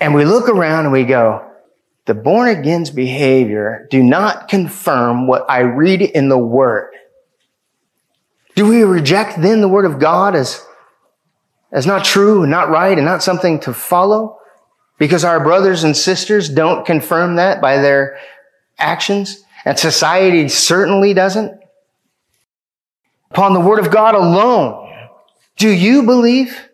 And 0.00 0.14
we 0.14 0.24
look 0.24 0.48
around 0.48 0.86
and 0.86 0.92
we 0.92 1.04
go, 1.04 1.48
the 2.06 2.14
born 2.14 2.48
again's 2.48 2.90
behavior 2.90 3.86
do 3.90 4.02
not 4.02 4.48
confirm 4.48 5.26
what 5.26 5.48
I 5.48 5.60
read 5.60 6.02
in 6.02 6.28
the 6.28 6.38
word. 6.38 6.92
Do 8.54 8.66
we 8.66 8.82
reject 8.82 9.40
then 9.40 9.60
the 9.60 9.68
word 9.68 9.86
of 9.86 9.98
God 9.98 10.36
as, 10.36 10.64
as 11.72 11.86
not 11.86 12.04
true 12.04 12.42
and 12.42 12.50
not 12.50 12.68
right 12.68 12.96
and 12.96 13.06
not 13.06 13.22
something 13.22 13.58
to 13.60 13.72
follow? 13.72 14.38
Because 14.98 15.24
our 15.24 15.42
brothers 15.42 15.82
and 15.82 15.96
sisters 15.96 16.48
don't 16.48 16.86
confirm 16.86 17.36
that 17.36 17.60
by 17.60 17.78
their 17.78 18.18
actions, 18.78 19.42
and 19.64 19.78
society 19.78 20.48
certainly 20.48 21.14
doesn't. 21.14 21.58
Upon 23.30 23.54
the 23.54 23.60
word 23.60 23.84
of 23.84 23.90
God 23.90 24.14
alone, 24.14 25.08
do 25.56 25.68
you 25.68 26.04
believe? 26.04 26.68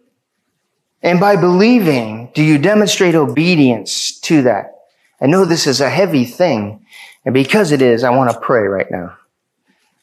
And 1.02 1.18
by 1.18 1.36
believing, 1.36 2.30
do 2.34 2.42
you 2.42 2.58
demonstrate 2.58 3.14
obedience 3.14 4.20
to 4.20 4.42
that? 4.42 4.79
I 5.20 5.26
know 5.26 5.44
this 5.44 5.66
is 5.66 5.80
a 5.80 5.90
heavy 5.90 6.24
thing, 6.24 6.84
and 7.24 7.34
because 7.34 7.72
it 7.72 7.82
is, 7.82 8.04
I 8.04 8.10
want 8.10 8.30
to 8.30 8.40
pray 8.40 8.62
right 8.62 8.90
now. 8.90 9.16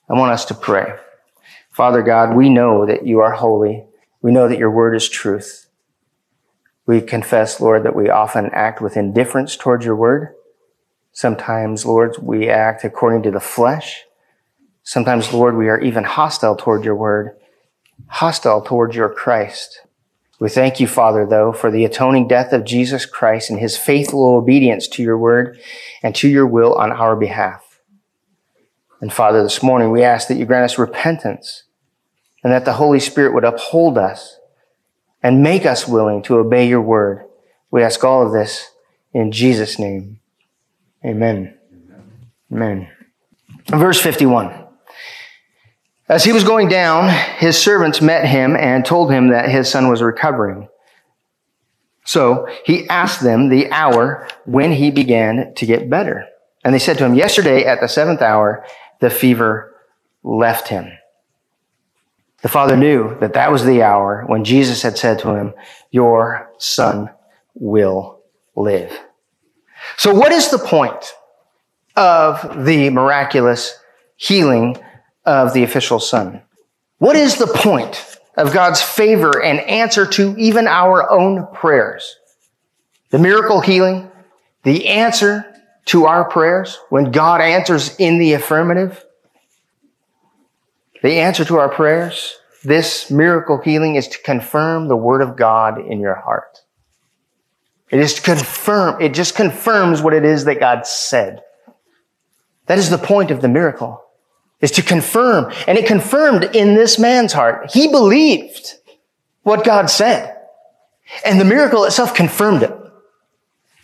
I 0.09 0.13
want 0.13 0.31
us 0.31 0.45
to 0.45 0.53
pray. 0.53 0.93
Father 1.71 2.01
God, 2.01 2.35
we 2.35 2.49
know 2.49 2.85
that 2.85 3.05
you 3.05 3.19
are 3.19 3.31
holy. 3.31 3.85
We 4.21 4.31
know 4.31 4.47
that 4.47 4.59
your 4.59 4.71
word 4.71 4.95
is 4.95 5.09
truth. 5.09 5.67
We 6.85 7.01
confess, 7.01 7.59
Lord, 7.59 7.83
that 7.83 7.95
we 7.95 8.09
often 8.09 8.49
act 8.53 8.81
with 8.81 8.95
indifference 8.95 9.57
towards 9.57 9.85
your 9.85 9.95
word. 9.95 10.33
Sometimes, 11.11 11.85
Lord, 11.85 12.15
we 12.21 12.47
act 12.47 12.83
according 12.83 13.23
to 13.23 13.31
the 13.31 13.39
flesh. 13.39 14.03
Sometimes, 14.83 15.33
Lord, 15.33 15.57
we 15.57 15.67
are 15.67 15.79
even 15.81 16.03
hostile 16.03 16.55
toward 16.55 16.85
your 16.85 16.95
word, 16.95 17.35
hostile 18.07 18.61
toward 18.61 18.95
your 18.95 19.09
Christ. 19.09 19.81
We 20.39 20.49
thank 20.49 20.79
you, 20.79 20.87
Father, 20.87 21.25
though, 21.25 21.51
for 21.51 21.71
the 21.71 21.83
atoning 21.83 22.27
death 22.27 22.53
of 22.53 22.63
Jesus 22.63 23.05
Christ 23.05 23.49
and 23.49 23.59
his 23.59 23.75
faithful 23.75 24.35
obedience 24.35 24.87
to 24.89 25.03
your 25.03 25.17
word 25.17 25.59
and 26.03 26.15
to 26.15 26.27
your 26.27 26.45
will 26.45 26.75
on 26.75 26.91
our 26.91 27.15
behalf. 27.15 27.81
And 29.01 29.11
Father, 29.11 29.41
this 29.41 29.63
morning 29.63 29.91
we 29.91 30.03
ask 30.03 30.27
that 30.27 30.37
you 30.37 30.45
grant 30.45 30.65
us 30.65 30.77
repentance 30.77 31.63
and 32.43 32.53
that 32.53 32.65
the 32.65 32.73
Holy 32.73 32.99
Spirit 32.99 33.33
would 33.33 33.43
uphold 33.43 33.97
us 33.97 34.39
and 35.23 35.41
make 35.41 35.65
us 35.65 35.87
willing 35.87 36.21
to 36.23 36.37
obey 36.37 36.67
your 36.67 36.81
word. 36.81 37.25
We 37.71 37.83
ask 37.83 38.03
all 38.03 38.25
of 38.25 38.31
this 38.31 38.71
in 39.13 39.31
Jesus' 39.31 39.79
name. 39.79 40.19
Amen. 41.03 41.57
Amen. 42.51 42.89
Verse 43.67 43.99
51. 43.99 44.66
As 46.09 46.23
he 46.23 46.31
was 46.31 46.45
going 46.45 46.69
down, 46.69 47.09
his 47.37 47.57
servants 47.57 48.01
met 48.01 48.25
him 48.25 48.55
and 48.55 48.85
told 48.85 49.11
him 49.11 49.29
that 49.29 49.49
his 49.49 49.69
son 49.69 49.89
was 49.89 50.01
recovering. 50.01 50.69
So 52.05 52.47
he 52.63 52.87
asked 52.87 53.21
them 53.21 53.49
the 53.49 53.69
hour 53.71 54.27
when 54.45 54.71
he 54.71 54.89
began 54.89 55.53
to 55.55 55.65
get 55.65 55.89
better. 55.89 56.25
And 56.63 56.73
they 56.73 56.79
said 56.79 56.97
to 56.99 57.05
him, 57.05 57.15
yesterday 57.15 57.65
at 57.65 57.81
the 57.81 57.87
seventh 57.87 58.21
hour, 58.21 58.65
the 59.01 59.09
fever 59.09 59.75
left 60.23 60.69
him. 60.69 60.91
The 62.41 62.49
father 62.49 62.77
knew 62.77 63.17
that 63.19 63.33
that 63.33 63.51
was 63.51 63.65
the 63.65 63.83
hour 63.83 64.23
when 64.27 64.45
Jesus 64.45 64.83
had 64.83 64.97
said 64.97 65.19
to 65.19 65.35
him, 65.35 65.53
your 65.91 66.49
son 66.57 67.09
will 67.53 68.21
live. 68.55 68.97
So 69.97 70.13
what 70.13 70.31
is 70.31 70.49
the 70.49 70.59
point 70.59 71.13
of 71.97 72.65
the 72.65 72.89
miraculous 72.91 73.77
healing 74.15 74.77
of 75.27 75.53
the 75.53 75.63
official 75.63 75.99
son? 75.99 76.41
What 76.97 77.15
is 77.15 77.35
the 77.35 77.45
point 77.45 78.17
of 78.37 78.53
God's 78.53 78.81
favor 78.81 79.43
and 79.43 79.59
answer 79.59 80.07
to 80.07 80.35
even 80.37 80.67
our 80.67 81.11
own 81.11 81.45
prayers? 81.53 82.15
The 83.11 83.19
miracle 83.19 83.61
healing, 83.61 84.09
the 84.63 84.87
answer 84.87 85.45
to 85.85 86.05
our 86.05 86.25
prayers 86.25 86.79
when 86.89 87.11
God 87.11 87.41
answers 87.41 87.95
in 87.97 88.17
the 88.17 88.33
affirmative, 88.33 89.05
the 91.03 91.19
answer 91.19 91.45
to 91.45 91.57
our 91.57 91.69
prayers, 91.69 92.37
this 92.63 93.11
miracle 93.11 93.61
healing 93.61 93.95
is 93.95 94.07
to 94.07 94.17
confirm 94.23 94.87
the 94.87 94.97
word 94.97 95.21
of 95.21 95.37
God 95.37 95.79
in 95.79 95.99
your 95.99 96.15
heart. 96.15 96.61
It 97.91 97.99
is 97.99 98.15
to 98.15 98.21
confirm, 98.21 99.01
it 99.01 99.13
just 99.13 99.35
confirms 99.35 100.01
what 100.01 100.13
it 100.13 100.25
is 100.25 100.45
that 100.45 100.59
God 100.59 100.85
said. 100.87 101.41
That 102.65 102.77
is 102.77 102.89
the 102.89 102.97
point 102.97 103.31
of 103.31 103.41
the 103.41 103.47
miracle. 103.47 104.03
Is 104.61 104.71
to 104.71 104.81
confirm. 104.81 105.51
And 105.67 105.77
it 105.77 105.85
confirmed 105.85 106.55
in 106.55 106.75
this 106.75 106.97
man's 106.97 107.33
heart. 107.33 107.71
He 107.73 107.87
believed 107.87 108.75
what 109.43 109.63
God 109.63 109.89
said. 109.89 110.35
And 111.25 111.39
the 111.39 111.45
miracle 111.45 111.83
itself 111.85 112.13
confirmed 112.13 112.63
it. 112.63 112.73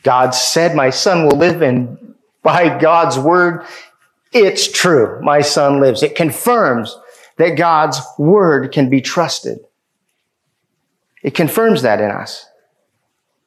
God 0.04 0.32
said, 0.32 0.76
my 0.76 0.90
son 0.90 1.26
will 1.26 1.38
live 1.38 1.62
and 1.62 2.16
by 2.42 2.78
God's 2.78 3.18
word, 3.18 3.66
it's 4.34 4.70
true. 4.70 5.22
My 5.22 5.42
son 5.42 5.80
lives. 5.80 6.04
It 6.04 6.16
confirms 6.16 6.98
that 7.38 7.58
God's 7.58 8.00
word 8.18 8.72
can 8.74 8.90
be 8.90 9.00
trusted. 9.00 9.60
It 11.22 11.34
confirms 11.34 11.84
that 11.84 12.02
in 12.02 12.12
us. 12.12 12.46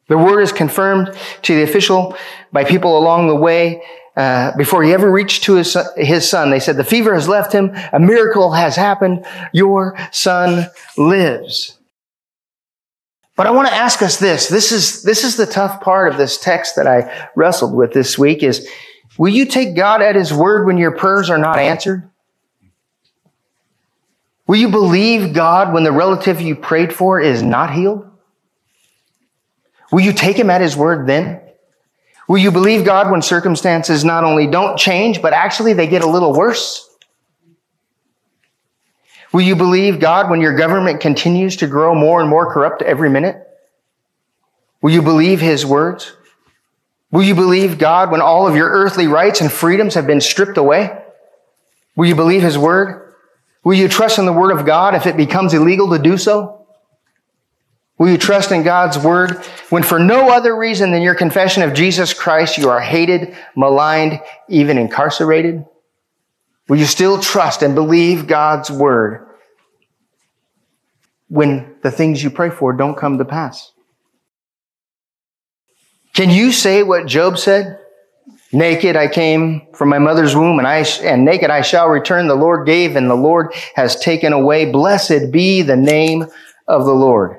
The 0.09 0.17
word 0.17 0.41
is 0.41 0.53
confirmed 0.53 1.11
to 1.43 1.55
the 1.55 1.63
official 1.63 2.17
by 2.53 2.65
people 2.65 2.97
along 2.97 3.29
the 3.29 3.37
way. 3.37 3.83
Uh, 4.17 4.57
before 4.57 4.83
he 4.83 4.95
ever 4.95 5.11
reached 5.11 5.45
to 5.45 5.57
his, 5.57 5.77
his 5.97 6.29
son, 6.29 6.51
they 6.51 6.59
said, 6.59 6.77
the 6.77 6.85
fever 6.85 7.15
has 7.15 7.29
left 7.29 7.53
him. 7.53 7.73
A 7.93 8.01
miracle 8.01 8.53
has 8.53 8.75
happened. 8.75 9.27
Your 9.53 9.97
son 10.11 10.67
lives. 10.97 11.79
But 13.37 13.47
I 13.47 13.51
want 13.51 13.69
to 13.69 13.75
ask 13.75 14.01
us 14.01 14.19
this. 14.19 14.49
This 14.49 14.73
is, 14.73 15.03
this 15.03 15.23
is 15.23 15.37
the 15.37 15.45
tough 15.45 15.83
part 15.83 16.11
of 16.11 16.17
this 16.17 16.39
text 16.39 16.77
that 16.77 16.87
I 16.87 17.29
wrestled 17.37 17.75
with 17.75 17.93
this 17.93 18.17
week 18.17 18.43
is, 18.43 18.67
will 19.19 19.33
you 19.33 19.45
take 19.45 19.77
God 19.77 20.01
at 20.01 20.15
his 20.15 20.33
word 20.33 20.67
when 20.67 20.79
your 20.79 20.93
prayers 20.93 21.29
are 21.29 21.37
not 21.37 21.59
answered? 21.59 22.09
Will 24.47 24.57
you 24.57 24.71
believe 24.71 25.35
God 25.35 25.75
when 25.75 25.85
the 25.85 25.93
relative 25.93 26.41
you 26.41 26.57
prayed 26.57 26.95
for 26.95 27.21
is 27.21 27.43
not 27.43 27.75
healed? 27.75 28.11
Will 29.93 30.01
you 30.01 30.13
take 30.13 30.39
him 30.39 30.49
at 30.49 30.63
his 30.63 30.75
word 30.75 31.07
then? 31.07 31.43
Will 32.29 32.39
you 32.39 32.51
believe 32.51 32.85
God 32.85 33.11
when 33.11 33.23
circumstances 33.23 34.05
not 34.05 34.25
only 34.25 34.47
don't 34.47 34.77
change, 34.77 35.23
but 35.23 35.33
actually 35.33 35.75
they 35.75 35.87
get 35.87 36.03
a 36.03 36.09
little 36.09 36.33
worse? 36.33 36.89
Will 39.33 39.43
you 39.43 39.55
believe 39.55 40.01
God 40.01 40.31
when 40.31 40.41
your 40.41 40.57
government 40.57 41.01
continues 41.01 41.57
to 41.57 41.67
grow 41.67 41.95
more 41.95 42.21
and 42.21 42.29
more 42.29 42.53
corrupt 42.53 42.83
every 42.83 43.11
minute? 43.11 43.47
Will 44.81 44.93
you 44.93 45.03
believe 45.03 45.41
his 45.41 45.65
words? 45.65 46.13
Will 47.11 47.23
you 47.23 47.35
believe 47.35 47.79
God 47.79 48.11
when 48.11 48.21
all 48.21 48.47
of 48.47 48.57
your 48.57 48.69
earthly 48.69 49.07
rights 49.07 49.41
and 49.41 49.51
freedoms 49.51 49.95
have 49.95 50.07
been 50.07 50.21
stripped 50.21 50.59
away? 50.59 51.03
Will 51.95 52.07
you 52.07 52.15
believe 52.15 52.43
his 52.43 52.59
word? 52.59 53.15
Will 53.63 53.75
you 53.75 53.89
trust 53.89 54.19
in 54.19 54.27
the 54.27 54.33
word 54.33 54.57
of 54.57 54.67
God 54.67 54.95
if 54.95 55.07
it 55.07 55.17
becomes 55.17 55.55
illegal 55.55 55.91
to 55.91 55.99
do 55.99 56.19
so? 56.19 56.66
Will 57.99 58.11
you 58.11 58.19
trust 58.19 58.53
in 58.53 58.63
God's 58.63 58.99
word 58.99 59.43
when 59.71 59.83
for 59.83 59.99
no 59.99 60.31
other 60.31 60.55
reason 60.55 60.91
than 60.91 61.03
your 61.03 61.15
confession 61.15 61.63
of 61.63 61.73
Jesus 61.73 62.13
Christ 62.13 62.59
you 62.59 62.69
are 62.69 62.81
hated, 62.81 63.35
maligned, 63.57 64.21
even 64.49 64.77
incarcerated? 64.77 65.65
Will 66.69 66.77
you 66.77 66.85
still 66.85 67.21
trust 67.21 67.63
and 67.63 67.75
believe 67.75 68.27
God's 68.27 68.71
word 68.71 69.27
when 71.29 71.77
the 71.83 71.91
things 71.91 72.23
you 72.23 72.29
pray 72.29 72.51
for 72.51 72.73
don't 72.73 72.97
come 72.97 73.17
to 73.19 73.25
pass? 73.25 73.73
Can 76.13 76.31
you 76.31 76.53
say 76.53 76.83
what 76.83 77.07
Job 77.07 77.39
said? 77.39 77.79
Naked 78.53 78.97
I 78.97 79.09
came 79.09 79.69
from 79.75 79.89
my 79.89 79.99
mother's 79.99 80.37
womb 80.37 80.59
and 80.59 80.69
I, 80.69 80.85
and 81.03 81.25
naked 81.25 81.51
I 81.51 81.63
shall 81.63 81.89
return. 81.89 82.27
The 82.27 82.35
Lord 82.35 82.67
gave 82.67 82.97
and 82.97 83.09
the 83.09 83.15
Lord 83.15 83.53
has 83.75 83.97
taken 83.97 84.33
away. 84.33 84.71
Blessed 84.71 85.31
be 85.31 85.63
the 85.63 85.77
name 85.77 86.27
of 86.69 86.85
the 86.85 86.95
Lord. 86.95 87.39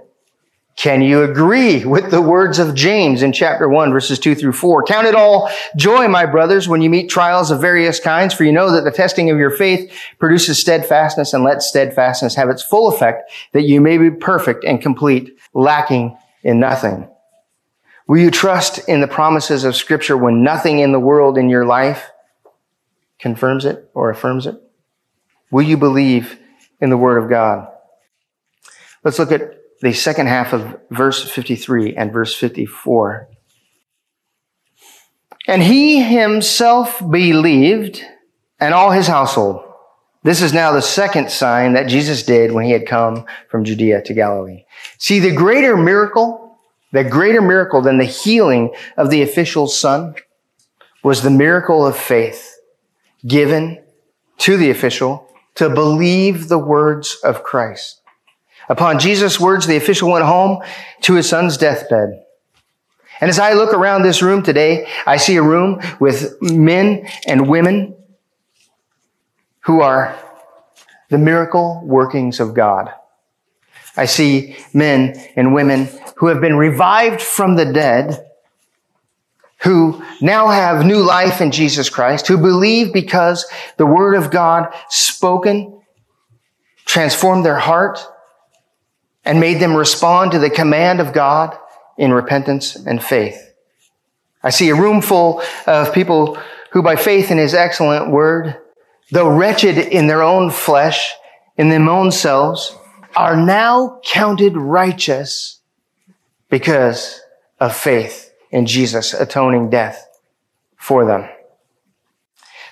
Can 0.78 1.02
you 1.02 1.24
agree 1.24 1.84
with 1.84 2.12
the 2.12 2.22
words 2.22 2.60
of 2.60 2.76
James 2.76 3.24
in 3.24 3.34
chapter 3.34 3.68
1 3.68 3.92
verses 3.92 4.20
2 4.20 4.36
through 4.36 4.54
4? 4.54 4.84
Count 4.84 5.08
it 5.08 5.16
all 5.16 5.50
joy, 5.76 6.08
my 6.08 6.28
brothers, 6.28 6.68
when 6.68 6.84
you 6.84 6.90
meet 6.90 7.10
trials 7.10 7.50
of 7.50 7.60
various 7.60 8.00
kinds, 8.00 8.32
for 8.36 8.44
you 8.44 8.52
know 8.52 8.72
that 8.72 8.84
the 8.84 8.92
testing 8.92 9.32
of 9.32 9.40
your 9.40 9.50
faith 9.50 9.92
produces 10.20 10.62
steadfastness 10.62 11.34
and 11.34 11.44
let 11.44 11.64
steadfastness 11.64 12.36
have 12.36 12.50
its 12.50 12.62
full 12.62 12.94
effect 12.94 13.32
that 13.54 13.64
you 13.64 13.82
may 13.82 13.98
be 13.98 14.12
perfect 14.12 14.64
and 14.64 14.80
complete, 14.80 15.36
lacking 15.56 16.16
in 16.44 16.60
nothing. 16.60 17.10
Will 18.08 18.20
you 18.20 18.30
trust 18.30 18.88
in 18.88 19.02
the 19.02 19.08
promises 19.08 19.64
of 19.64 19.76
scripture 19.76 20.16
when 20.16 20.44
nothing 20.44 20.78
in 20.78 20.92
the 20.92 21.00
world 21.00 21.40
in 21.40 21.50
your 21.50 21.66
life 21.66 22.12
confirms 23.18 23.66
it 23.66 23.90
or 23.96 24.12
affirms 24.12 24.46
it? 24.46 24.62
Will 25.50 25.64
you 25.64 25.76
believe 25.76 26.38
in 26.80 26.92
the 26.92 26.98
word 26.98 27.18
of 27.18 27.32
God? 27.32 27.68
Let's 29.04 29.18
look 29.18 29.32
at 29.32 29.57
the 29.82 29.94
second 29.94 30.28
half 30.28 30.54
of 30.54 30.80
verse 30.90 31.30
53 31.30 31.96
and 31.96 32.12
verse 32.12 32.36
54. 32.36 33.30
And 35.48 35.62
he 35.62 36.04
himself 36.04 37.00
believed 37.00 38.02
and 38.60 38.74
all 38.74 38.92
his 38.92 39.08
household. 39.08 39.64
This 40.24 40.42
is 40.42 40.52
now 40.52 40.74
the 40.74 40.82
second 40.82 41.32
sign 41.32 41.74
that 41.74 41.88
Jesus 41.88 42.24
did 42.24 42.52
when 42.52 42.66
he 42.66 42.72
had 42.72 42.86
come 42.86 43.26
from 43.50 43.64
Judea 43.64 44.02
to 44.04 44.14
Galilee. 44.14 44.66
See, 44.98 45.20
the 45.20 45.34
greater 45.34 45.78
miracle, 45.78 46.58
the 46.92 47.04
greater 47.04 47.42
miracle 47.42 47.82
than 47.82 47.98
the 47.98 48.04
healing 48.04 48.74
of 48.98 49.10
the 49.10 49.22
official's 49.22 49.80
son 49.80 50.16
was 51.04 51.22
the 51.22 51.30
miracle 51.30 51.86
of 51.86 51.96
faith 51.96 52.60
given 53.26 53.82
to 54.40 54.58
the 54.58 54.70
official 54.70 55.30
to 55.56 55.70
believe 55.70 56.50
the 56.50 56.60
words 56.60 57.18
of 57.24 57.44
Christ. 57.44 58.02
Upon 58.70 59.00
Jesus' 59.00 59.40
words, 59.40 59.66
the 59.66 59.78
official 59.78 60.12
went 60.12 60.26
home 60.26 60.62
to 61.02 61.14
his 61.14 61.30
son's 61.30 61.58
deathbed. 61.58 62.24
And 63.20 63.30
as 63.30 63.40
I 63.40 63.54
look 63.54 63.74
around 63.74 64.04
this 64.04 64.22
room 64.22 64.44
today, 64.44 64.88
I 65.06 65.18
see 65.18 65.38
a 65.38 65.42
room 65.42 65.82
with 66.00 66.40
men 66.42 67.08
and 67.26 67.50
women 67.50 67.96
who 69.62 69.82
are 69.82 70.18
the 71.10 71.18
miracle 71.18 71.82
workings 71.84 72.40
of 72.40 72.54
God. 72.54 72.92
I 73.96 74.06
see 74.06 74.56
men 74.74 75.16
and 75.36 75.54
women 75.54 75.90
who 76.18 76.28
have 76.28 76.42
been 76.42 76.58
revived 76.58 77.22
from 77.22 77.56
the 77.56 77.66
dead, 77.66 78.24
who 79.62 80.04
now 80.22 80.50
have 80.50 80.86
new 80.86 81.02
life 81.02 81.42
in 81.42 81.52
Jesus 81.52 81.90
Christ, 81.90 82.28
who 82.28 82.38
believe 82.38 82.94
because 82.94 83.46
the 83.78 83.86
word 83.86 84.14
of 84.14 84.30
God 84.30 84.74
spoken 84.90 85.82
transformed 86.86 87.46
their 87.46 87.58
heart 87.58 88.00
and 89.28 89.42
made 89.42 89.60
them 89.60 89.76
respond 89.76 90.32
to 90.32 90.40
the 90.40 90.50
command 90.50 91.02
of 91.02 91.12
God 91.12 91.56
in 91.98 92.14
repentance 92.14 92.78
and 92.78 93.04
faith. 93.04 93.54
I 94.42 94.52
see 94.52 94.70
a 94.70 94.76
room 94.76 95.02
full 95.02 95.42
of 95.66 95.94
people 95.94 96.38
who 96.72 96.82
by 96.82 96.96
faith 96.96 97.30
in 97.30 97.38
his 97.38 97.54
excellent 97.54 98.10
word, 98.10 98.56
though 99.12 99.28
wretched 99.28 99.78
in 99.78 100.08
their 100.08 100.24
own 100.24 100.50
flesh, 100.50 101.14
in 101.58 101.68
their 101.68 101.90
own 101.90 102.12
selves, 102.12 102.74
are 103.18 103.36
now 103.36 104.00
counted 104.06 104.56
righteous 104.56 105.60
because 106.50 107.20
of 107.60 107.76
faith 107.76 108.32
in 108.50 108.66
Jesus 108.66 109.14
atoning 109.14 109.70
death 109.70 110.08
for 110.78 111.06
them. 111.06 111.28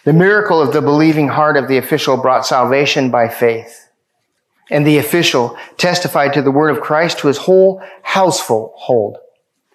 The 0.06 0.13
miracle 0.13 0.62
of 0.62 0.72
the 0.72 0.82
believing 0.82 1.28
heart 1.28 1.58
of 1.58 1.68
the 1.68 1.80
official 1.80 2.15
brought 2.15 2.46
salvation 2.46 3.12
by 3.12 3.28
faith. 3.28 3.85
And 4.71 4.86
the 4.86 4.97
official 4.97 5.58
testified 5.78 6.34
to 6.34 6.41
the 6.41 6.51
word 6.51 6.69
of 6.69 6.82
Christ 6.82 7.19
to 7.19 7.28
his 7.28 7.38
whole 7.38 7.82
household. 8.01 9.17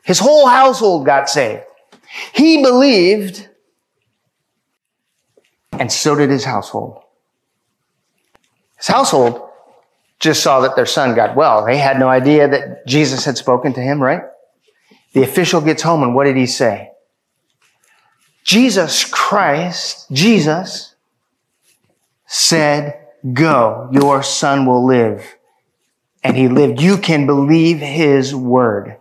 His 0.03 0.19
whole 0.19 0.49
household 0.49 1.07
got 1.07 1.29
saved. 1.29 1.63
He 2.33 2.63
believed, 2.63 3.49
and 5.73 5.93
so 5.93 6.17
did 6.17 6.31
his 6.31 6.45
household. 6.45 7.03
His 8.79 8.89
household 8.89 9.49
just 10.19 10.43
saw 10.43 10.61
that 10.61 10.75
their 10.75 10.87
son 10.87 11.15
got 11.15 11.37
well. 11.37 11.65
They 11.65 11.77
had 11.77 11.99
no 11.99 12.09
idea 12.09 12.49
that 12.49 12.87
Jesus 12.87 13.25
had 13.25 13.37
spoken 13.37 13.73
to 13.75 13.81
him, 13.81 14.03
right? 14.03 14.23
The 15.13 15.23
official 15.23 15.61
gets 15.61 15.83
home, 15.83 16.03
and 16.03 16.15
what 16.15 16.25
did 16.25 16.37
he 16.37 16.47
say? 16.47 16.91
Jesus 18.43 19.05
Christ, 19.05 20.07
Jesus, 20.11 20.95
said 22.27 23.00
Go, 23.33 23.89
your 23.93 24.23
son 24.23 24.67
will 24.67 24.85
live. 24.87 25.37
And 26.23 26.37
he 26.37 26.49
lived. 26.49 26.81
You 26.81 26.99
can 26.99 27.27
believe 27.27 27.79
his 27.79 28.35
word. 28.35 28.97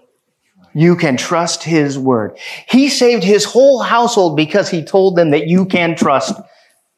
You 0.73 0.95
can 0.95 1.17
trust 1.17 1.63
his 1.63 1.97
word. 1.97 2.37
He 2.69 2.89
saved 2.89 3.23
his 3.23 3.43
whole 3.43 3.81
household 3.81 4.37
because 4.37 4.69
he 4.69 4.83
told 4.83 5.15
them 5.15 5.31
that 5.31 5.47
you 5.47 5.65
can 5.65 5.95
trust 5.95 6.39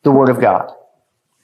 the 0.03 0.12
word 0.12 0.29
of 0.29 0.39
God. 0.39 0.71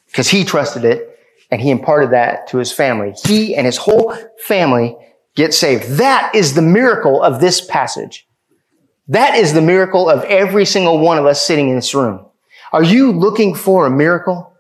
Because 0.07 0.27
he 0.27 0.43
trusted 0.43 0.83
it 0.83 1.17
and 1.49 1.61
he 1.61 1.71
imparted 1.71 2.11
that 2.11 2.47
to 2.47 2.57
his 2.57 2.71
family. 2.71 3.13
He 3.25 3.55
and 3.55 3.65
his 3.65 3.77
whole 3.77 4.13
family 4.45 4.97
get 5.35 5.53
saved. 5.53 5.97
That 5.97 6.35
is 6.35 6.53
the 6.53 6.61
miracle 6.61 7.21
of 7.21 7.39
this 7.39 7.61
passage. 7.61 8.27
That 9.07 9.35
is 9.35 9.53
the 9.53 9.61
miracle 9.61 10.09
of 10.09 10.23
every 10.23 10.65
single 10.65 10.99
one 10.99 11.17
of 11.17 11.25
us 11.25 11.45
sitting 11.45 11.69
in 11.69 11.75
this 11.75 11.95
room. 11.95 12.25
Are 12.73 12.83
you 12.83 13.13
looking 13.13 13.55
for 13.55 13.85
a 13.85 13.89
miracle? 13.89 14.53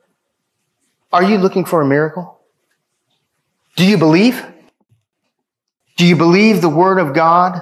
Are 1.11 1.23
you 1.23 1.37
looking 1.37 1.65
for 1.65 1.81
a 1.81 1.85
miracle? 1.85 2.39
Do 3.75 3.85
you 3.85 3.97
believe? 3.97 4.45
Do 5.97 6.05
you 6.05 6.15
believe 6.15 6.61
the 6.61 6.69
word 6.69 6.99
of 6.99 7.13
God 7.13 7.61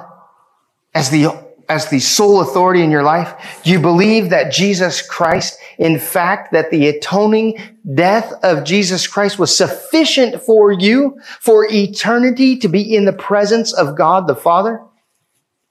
as 0.94 1.10
the, 1.10 1.28
as 1.68 1.88
the 1.88 2.00
sole 2.00 2.40
authority 2.40 2.82
in 2.82 2.90
your 2.90 3.02
life? 3.02 3.60
Do 3.64 3.70
you 3.70 3.80
believe 3.80 4.30
that 4.30 4.52
Jesus 4.52 5.00
Christ 5.02 5.58
in 5.78 5.98
fact, 5.98 6.52
that 6.52 6.70
the 6.70 6.88
atoning 6.88 7.58
death 7.94 8.32
of 8.42 8.64
Jesus 8.64 9.06
Christ 9.06 9.38
was 9.38 9.56
sufficient 9.56 10.42
for 10.42 10.72
you 10.72 11.20
for 11.40 11.66
eternity 11.70 12.56
to 12.58 12.68
be 12.68 12.94
in 12.94 13.04
the 13.04 13.12
presence 13.12 13.72
of 13.72 13.96
God 13.96 14.26
the 14.26 14.36
Father? 14.36 14.82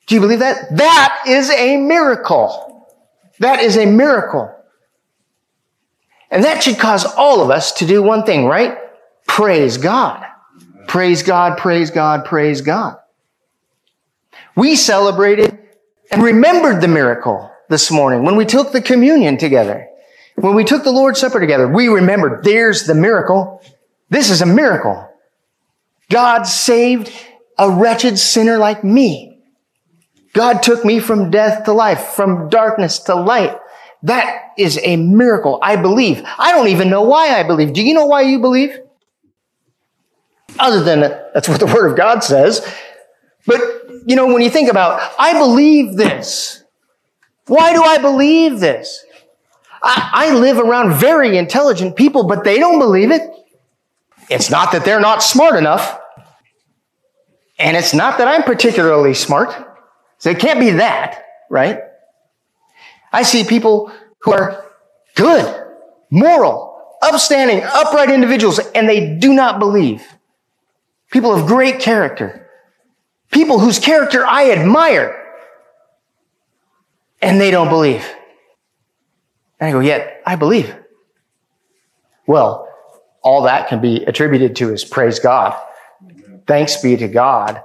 Do 0.07 0.15
you 0.15 0.21
believe 0.21 0.39
that? 0.39 0.75
That 0.77 1.23
is 1.27 1.49
a 1.49 1.77
miracle. 1.77 2.87
That 3.39 3.61
is 3.61 3.77
a 3.77 3.85
miracle. 3.85 4.54
And 6.31 6.43
that 6.43 6.63
should 6.63 6.79
cause 6.79 7.05
all 7.05 7.41
of 7.41 7.49
us 7.49 7.71
to 7.73 7.85
do 7.85 8.01
one 8.01 8.23
thing, 8.25 8.45
right? 8.45 8.77
Praise 9.27 9.77
God. 9.77 10.25
Praise 10.87 11.23
God, 11.23 11.57
praise 11.57 11.91
God, 11.91 12.25
praise 12.25 12.61
God. 12.61 12.97
We 14.55 14.75
celebrated 14.75 15.57
and 16.11 16.23
remembered 16.23 16.81
the 16.81 16.87
miracle 16.87 17.51
this 17.69 17.91
morning 17.91 18.23
when 18.23 18.35
we 18.35 18.45
took 18.45 18.71
the 18.71 18.81
communion 18.81 19.37
together. 19.37 19.87
When 20.35 20.55
we 20.55 20.63
took 20.63 20.83
the 20.83 20.91
Lord's 20.91 21.19
Supper 21.19 21.39
together, 21.39 21.67
we 21.67 21.87
remembered 21.87 22.43
there's 22.43 22.85
the 22.85 22.95
miracle. 22.95 23.61
This 24.09 24.29
is 24.29 24.41
a 24.41 24.45
miracle. 24.45 25.09
God 26.09 26.43
saved 26.43 27.11
a 27.57 27.69
wretched 27.69 28.19
sinner 28.19 28.57
like 28.57 28.83
me. 28.83 29.39
God 30.33 30.61
took 30.61 30.83
me 30.83 30.99
from 30.99 31.31
death 31.31 31.63
to 31.65 31.73
life, 31.73 32.07
from 32.07 32.49
darkness 32.49 32.99
to 32.99 33.15
light. 33.15 33.57
That 34.05 34.51
is 34.55 34.79
a 34.83 34.97
miracle. 34.97 35.57
I 35.63 35.77
believe. 35.77 36.21
I 36.37 36.51
don't 36.51 36.67
even 36.67 36.91
know 36.91 37.01
why 37.01 37.39
I 37.39 37.41
believe. 37.41 37.73
Do 37.73 37.81
you 37.81 37.95
know 37.95 38.05
why 38.05 38.21
you 38.21 38.39
believe? 38.39 38.77
Other 40.59 40.83
than 40.83 40.99
that's 41.33 41.49
what 41.49 41.59
the 41.59 41.65
Word 41.65 41.89
of 41.89 41.97
God 41.97 42.19
says. 42.23 42.61
But, 43.47 43.59
you 44.05 44.15
know, 44.15 44.27
when 44.27 44.43
you 44.43 44.51
think 44.51 44.69
about, 44.69 45.01
I 45.17 45.33
believe 45.33 45.95
this. 45.95 46.63
Why 47.47 47.73
do 47.73 47.81
I 47.81 47.97
believe 47.97 48.59
this? 48.59 49.03
I, 49.81 50.09
I 50.13 50.33
live 50.35 50.59
around 50.59 50.93
very 50.93 51.35
intelligent 51.35 51.95
people, 51.95 52.27
but 52.27 52.43
they 52.43 52.59
don't 52.59 52.77
believe 52.77 53.09
it. 53.09 53.23
It's 54.29 54.51
not 54.51 54.71
that 54.73 54.85
they're 54.85 54.99
not 54.99 55.23
smart 55.23 55.55
enough. 55.55 55.99
And 57.57 57.75
it's 57.75 57.93
not 57.93 58.19
that 58.19 58.27
I'm 58.27 58.43
particularly 58.43 59.15
smart. 59.15 59.51
So 60.19 60.29
it 60.29 60.37
can't 60.37 60.59
be 60.59 60.71
that, 60.71 61.23
right? 61.49 61.79
I 63.15 63.23
see 63.23 63.45
people 63.45 63.93
who 64.19 64.33
are 64.33 64.65
good, 65.15 65.67
moral, 66.09 66.97
upstanding, 67.01 67.61
upright 67.63 68.11
individuals, 68.11 68.59
and 68.75 68.89
they 68.89 69.15
do 69.15 69.33
not 69.33 69.57
believe. 69.57 70.05
People 71.11 71.33
of 71.33 71.47
great 71.47 71.79
character. 71.79 72.49
People 73.31 73.57
whose 73.57 73.79
character 73.79 74.25
I 74.25 74.51
admire. 74.51 75.17
And 77.21 77.39
they 77.39 77.51
don't 77.51 77.69
believe. 77.69 78.05
And 79.61 79.69
I 79.69 79.71
go, 79.71 79.79
yet 79.79 80.21
I 80.25 80.35
believe. 80.35 80.75
Well, 82.27 82.67
all 83.21 83.43
that 83.43 83.69
can 83.69 83.79
be 83.79 84.03
attributed 84.03 84.57
to 84.57 84.73
is 84.73 84.83
praise 84.83 85.19
God. 85.19 85.57
Thanks 86.47 86.81
be 86.81 86.97
to 86.97 87.07
God. 87.07 87.61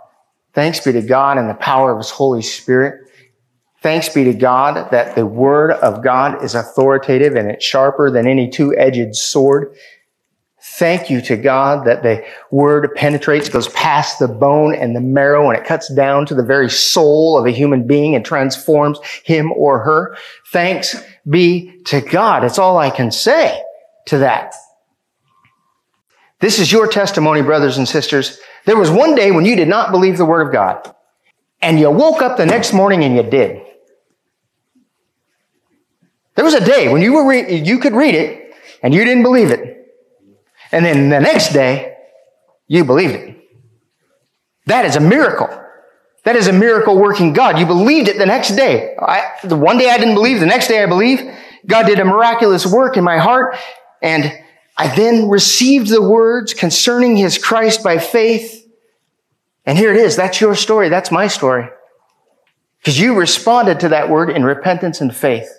Thanks 0.54 0.78
be 0.78 0.92
to 0.92 1.02
God 1.02 1.38
and 1.38 1.50
the 1.50 1.54
power 1.54 1.90
of 1.90 1.98
His 1.98 2.10
Holy 2.10 2.42
Spirit. 2.42 3.09
Thanks 3.82 4.10
be 4.10 4.24
to 4.24 4.34
God 4.34 4.90
that 4.90 5.14
the 5.14 5.24
Word 5.24 5.70
of 5.72 6.04
God 6.04 6.44
is 6.44 6.54
authoritative 6.54 7.34
and 7.34 7.50
it's 7.50 7.64
sharper 7.64 8.10
than 8.10 8.26
any 8.26 8.50
two-edged 8.50 9.16
sword. 9.16 9.74
Thank 10.62 11.08
you 11.08 11.22
to 11.22 11.38
God 11.38 11.86
that 11.86 12.02
the 12.02 12.22
Word 12.50 12.94
penetrates, 12.94 13.48
goes 13.48 13.68
past 13.68 14.18
the 14.18 14.28
bone 14.28 14.74
and 14.74 14.94
the 14.94 15.00
marrow, 15.00 15.48
and 15.48 15.58
it 15.58 15.64
cuts 15.64 15.92
down 15.94 16.26
to 16.26 16.34
the 16.34 16.42
very 16.42 16.68
soul 16.68 17.38
of 17.38 17.46
a 17.46 17.50
human 17.50 17.86
being 17.86 18.14
and 18.14 18.22
transforms 18.22 18.98
him 19.24 19.50
or 19.52 19.78
her. 19.78 20.14
Thanks 20.48 21.02
be 21.26 21.80
to 21.86 22.02
God. 22.02 22.44
It's 22.44 22.58
all 22.58 22.76
I 22.76 22.90
can 22.90 23.10
say 23.10 23.62
to 24.06 24.18
that. 24.18 24.52
This 26.40 26.58
is 26.58 26.70
your 26.70 26.86
testimony, 26.86 27.40
brothers 27.40 27.78
and 27.78 27.88
sisters. 27.88 28.38
There 28.66 28.76
was 28.76 28.90
one 28.90 29.14
day 29.14 29.30
when 29.30 29.46
you 29.46 29.56
did 29.56 29.68
not 29.68 29.90
believe 29.90 30.18
the 30.18 30.26
Word 30.26 30.46
of 30.46 30.52
God, 30.52 30.94
and 31.62 31.80
you 31.80 31.90
woke 31.90 32.20
up 32.20 32.36
the 32.36 32.44
next 32.44 32.74
morning 32.74 33.02
and 33.04 33.16
you 33.16 33.22
did. 33.22 33.62
There 36.40 36.44
was 36.46 36.54
a 36.54 36.64
day 36.64 36.88
when 36.88 37.02
you 37.02 37.12
were 37.12 37.28
re- 37.28 37.54
you 37.54 37.78
could 37.78 37.92
read 37.92 38.14
it 38.14 38.54
and 38.82 38.94
you 38.94 39.04
didn't 39.04 39.24
believe 39.24 39.50
it. 39.50 39.92
And 40.72 40.86
then 40.86 41.10
the 41.10 41.20
next 41.20 41.52
day, 41.52 41.98
you 42.66 42.82
believed 42.82 43.14
it. 43.14 43.36
That 44.64 44.86
is 44.86 44.96
a 44.96 45.00
miracle. 45.00 45.50
That 46.24 46.36
is 46.36 46.48
a 46.48 46.52
miracle 46.54 46.96
working 46.96 47.34
God. 47.34 47.58
You 47.58 47.66
believed 47.66 48.08
it 48.08 48.16
the 48.16 48.24
next 48.24 48.56
day. 48.56 48.96
I, 48.98 49.32
the 49.44 49.54
one 49.54 49.76
day 49.76 49.90
I 49.90 49.98
didn't 49.98 50.14
believe, 50.14 50.40
the 50.40 50.46
next 50.46 50.68
day 50.68 50.82
I 50.82 50.86
believe. 50.86 51.20
God 51.66 51.84
did 51.84 51.98
a 51.98 52.06
miraculous 52.06 52.64
work 52.64 52.96
in 52.96 53.04
my 53.04 53.18
heart. 53.18 53.58
And 54.00 54.32
I 54.78 54.96
then 54.96 55.28
received 55.28 55.88
the 55.90 56.00
words 56.00 56.54
concerning 56.54 57.18
his 57.18 57.36
Christ 57.36 57.84
by 57.84 57.98
faith. 57.98 58.66
And 59.66 59.76
here 59.76 59.92
it 59.92 59.98
is. 59.98 60.16
That's 60.16 60.40
your 60.40 60.54
story. 60.54 60.88
That's 60.88 61.10
my 61.10 61.26
story. 61.26 61.68
Because 62.78 62.98
you 62.98 63.14
responded 63.14 63.80
to 63.80 63.90
that 63.90 64.08
word 64.08 64.30
in 64.30 64.42
repentance 64.42 65.02
and 65.02 65.14
faith. 65.14 65.58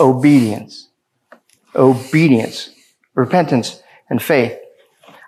Obedience. 0.00 0.88
Obedience. 1.74 2.70
Repentance 3.14 3.82
and 4.08 4.22
faith. 4.22 4.58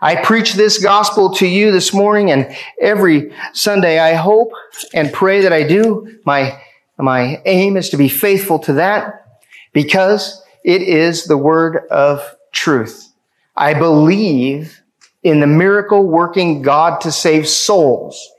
I 0.03 0.17
preach 0.17 0.55
this 0.55 0.83
gospel 0.83 1.35
to 1.35 1.47
you 1.47 1.73
this 1.73 1.93
morning 1.93 2.31
and 2.31 2.57
every 2.81 3.33
Sunday. 3.53 3.99
I 3.99 4.15
hope 4.15 4.53
and 4.95 5.13
pray 5.13 5.43
that 5.43 5.53
I 5.53 5.63
do. 5.63 6.19
My, 6.25 6.59
my 6.97 7.43
aim 7.45 7.77
is 7.77 7.91
to 7.91 7.99
be 7.99 8.09
faithful 8.09 8.59
to 8.61 8.75
that 8.75 9.43
because 9.73 10.43
it 10.65 10.83
is 10.83 11.25
the 11.25 11.37
word 11.37 11.87
of 11.91 12.23
truth. 12.53 13.13
I 13.57 13.75
believe 13.75 14.81
in 15.23 15.41
the 15.41 15.47
miracle 15.47 16.07
working 16.07 16.63
God 16.63 17.03
to 17.03 17.13
save 17.13 17.47
souls. 17.47 18.31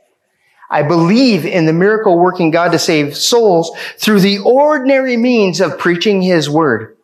I 0.71 0.83
believe 0.83 1.45
in 1.45 1.65
the 1.65 1.73
miracle 1.73 2.17
working 2.17 2.49
God 2.49 2.71
to 2.71 2.79
save 2.79 3.17
souls 3.17 3.71
through 3.97 4.21
the 4.21 4.39
ordinary 4.39 5.17
means 5.17 5.59
of 5.59 5.77
preaching 5.77 6.21
his 6.21 6.49
word. 6.49 6.95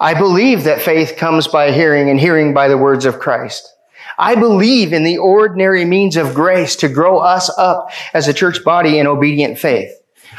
I 0.00 0.14
believe 0.14 0.64
that 0.64 0.82
faith 0.82 1.16
comes 1.16 1.46
by 1.46 1.70
hearing 1.70 2.10
and 2.10 2.18
hearing 2.18 2.52
by 2.52 2.66
the 2.66 2.76
words 2.76 3.04
of 3.04 3.20
Christ. 3.20 3.72
I 4.18 4.34
believe 4.34 4.92
in 4.92 5.04
the 5.04 5.18
ordinary 5.18 5.84
means 5.84 6.16
of 6.16 6.34
grace 6.34 6.74
to 6.76 6.88
grow 6.88 7.18
us 7.18 7.48
up 7.56 7.90
as 8.12 8.26
a 8.26 8.34
church 8.34 8.64
body 8.64 8.98
in 8.98 9.06
obedient 9.06 9.56
faith. 9.56 9.92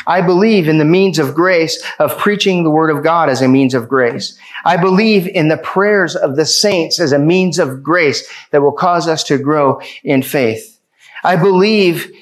I 0.06 0.22
believe 0.22 0.68
in 0.68 0.78
the 0.78 0.86
means 0.86 1.20
of 1.20 1.34
grace 1.34 1.82
of 2.00 2.18
preaching 2.18 2.64
the 2.64 2.70
word 2.70 2.90
of 2.90 3.02
God 3.02 3.30
as 3.30 3.42
a 3.42 3.48
means 3.48 3.74
of 3.74 3.88
grace. 3.88 4.38
I 4.66 4.76
believe 4.76 5.26
in 5.26 5.48
the 5.48 5.58
prayers 5.58 6.18
of 6.18 6.36
the 6.36 6.46
saints 6.46 7.00
as 7.00 7.14
a 7.14 7.20
means 7.20 7.60
of 7.60 7.82
grace 7.82 8.30
that 8.52 8.62
will 8.62 8.74
cause 8.74 9.08
us 9.08 9.24
to 9.26 9.38
grow 9.38 9.80
in 10.04 10.22
faith. 10.22 10.80
I 11.24 11.38
believe 11.38 12.15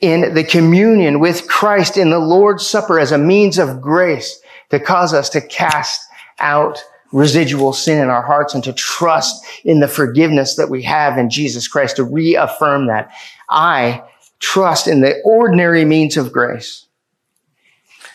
in 0.00 0.34
the 0.34 0.44
communion 0.44 1.20
with 1.20 1.48
Christ 1.48 1.96
in 1.96 2.10
the 2.10 2.18
Lord's 2.18 2.66
Supper 2.66 2.98
as 2.98 3.12
a 3.12 3.18
means 3.18 3.58
of 3.58 3.80
grace 3.80 4.40
to 4.70 4.78
cause 4.78 5.12
us 5.12 5.28
to 5.30 5.40
cast 5.40 6.00
out 6.38 6.82
residual 7.10 7.72
sin 7.72 8.00
in 8.00 8.10
our 8.10 8.22
hearts 8.22 8.54
and 8.54 8.62
to 8.64 8.72
trust 8.72 9.44
in 9.64 9.80
the 9.80 9.88
forgiveness 9.88 10.56
that 10.56 10.68
we 10.68 10.82
have 10.82 11.18
in 11.18 11.30
Jesus 11.30 11.66
Christ, 11.66 11.96
to 11.96 12.04
reaffirm 12.04 12.86
that. 12.88 13.10
I 13.48 14.04
trust 14.40 14.86
in 14.86 15.00
the 15.00 15.20
ordinary 15.24 15.84
means 15.84 16.16
of 16.16 16.32
grace. 16.32 16.86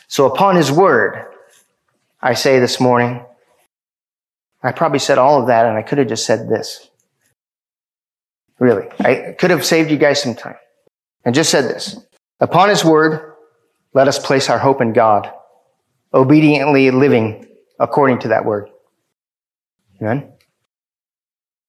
So 0.08 0.32
upon 0.32 0.56
his 0.56 0.72
word, 0.72 1.26
I 2.22 2.36
say 2.36 2.60
this 2.60 2.80
morning, 2.80 3.26
I 4.62 4.72
probably 4.72 5.00
said 5.00 5.18
all 5.18 5.42
of 5.42 5.48
that 5.48 5.66
and 5.66 5.76
I 5.76 5.82
could 5.82 5.98
have 5.98 6.08
just 6.08 6.26
said 6.26 6.48
this. 6.48 6.88
Really. 8.60 8.88
I 9.00 9.36
could 9.38 9.50
have 9.50 9.66
saved 9.66 9.92
you 9.92 9.98
guys 9.98 10.22
some 10.22 10.36
time 10.36 10.56
and 11.24 11.36
just 11.36 11.50
said 11.50 11.66
this. 11.66 11.98
Upon 12.40 12.70
his 12.70 12.84
word, 12.84 13.34
let 13.94 14.08
us 14.08 14.20
place 14.20 14.50
our 14.50 14.60
hope 14.60 14.82
in 14.82 14.94
God, 14.94 15.32
obediently 16.14 16.92
living 16.92 17.48
according 17.80 18.20
to 18.20 18.30
that 18.30 18.46
word. 18.46 18.70
Amen. 20.02 20.33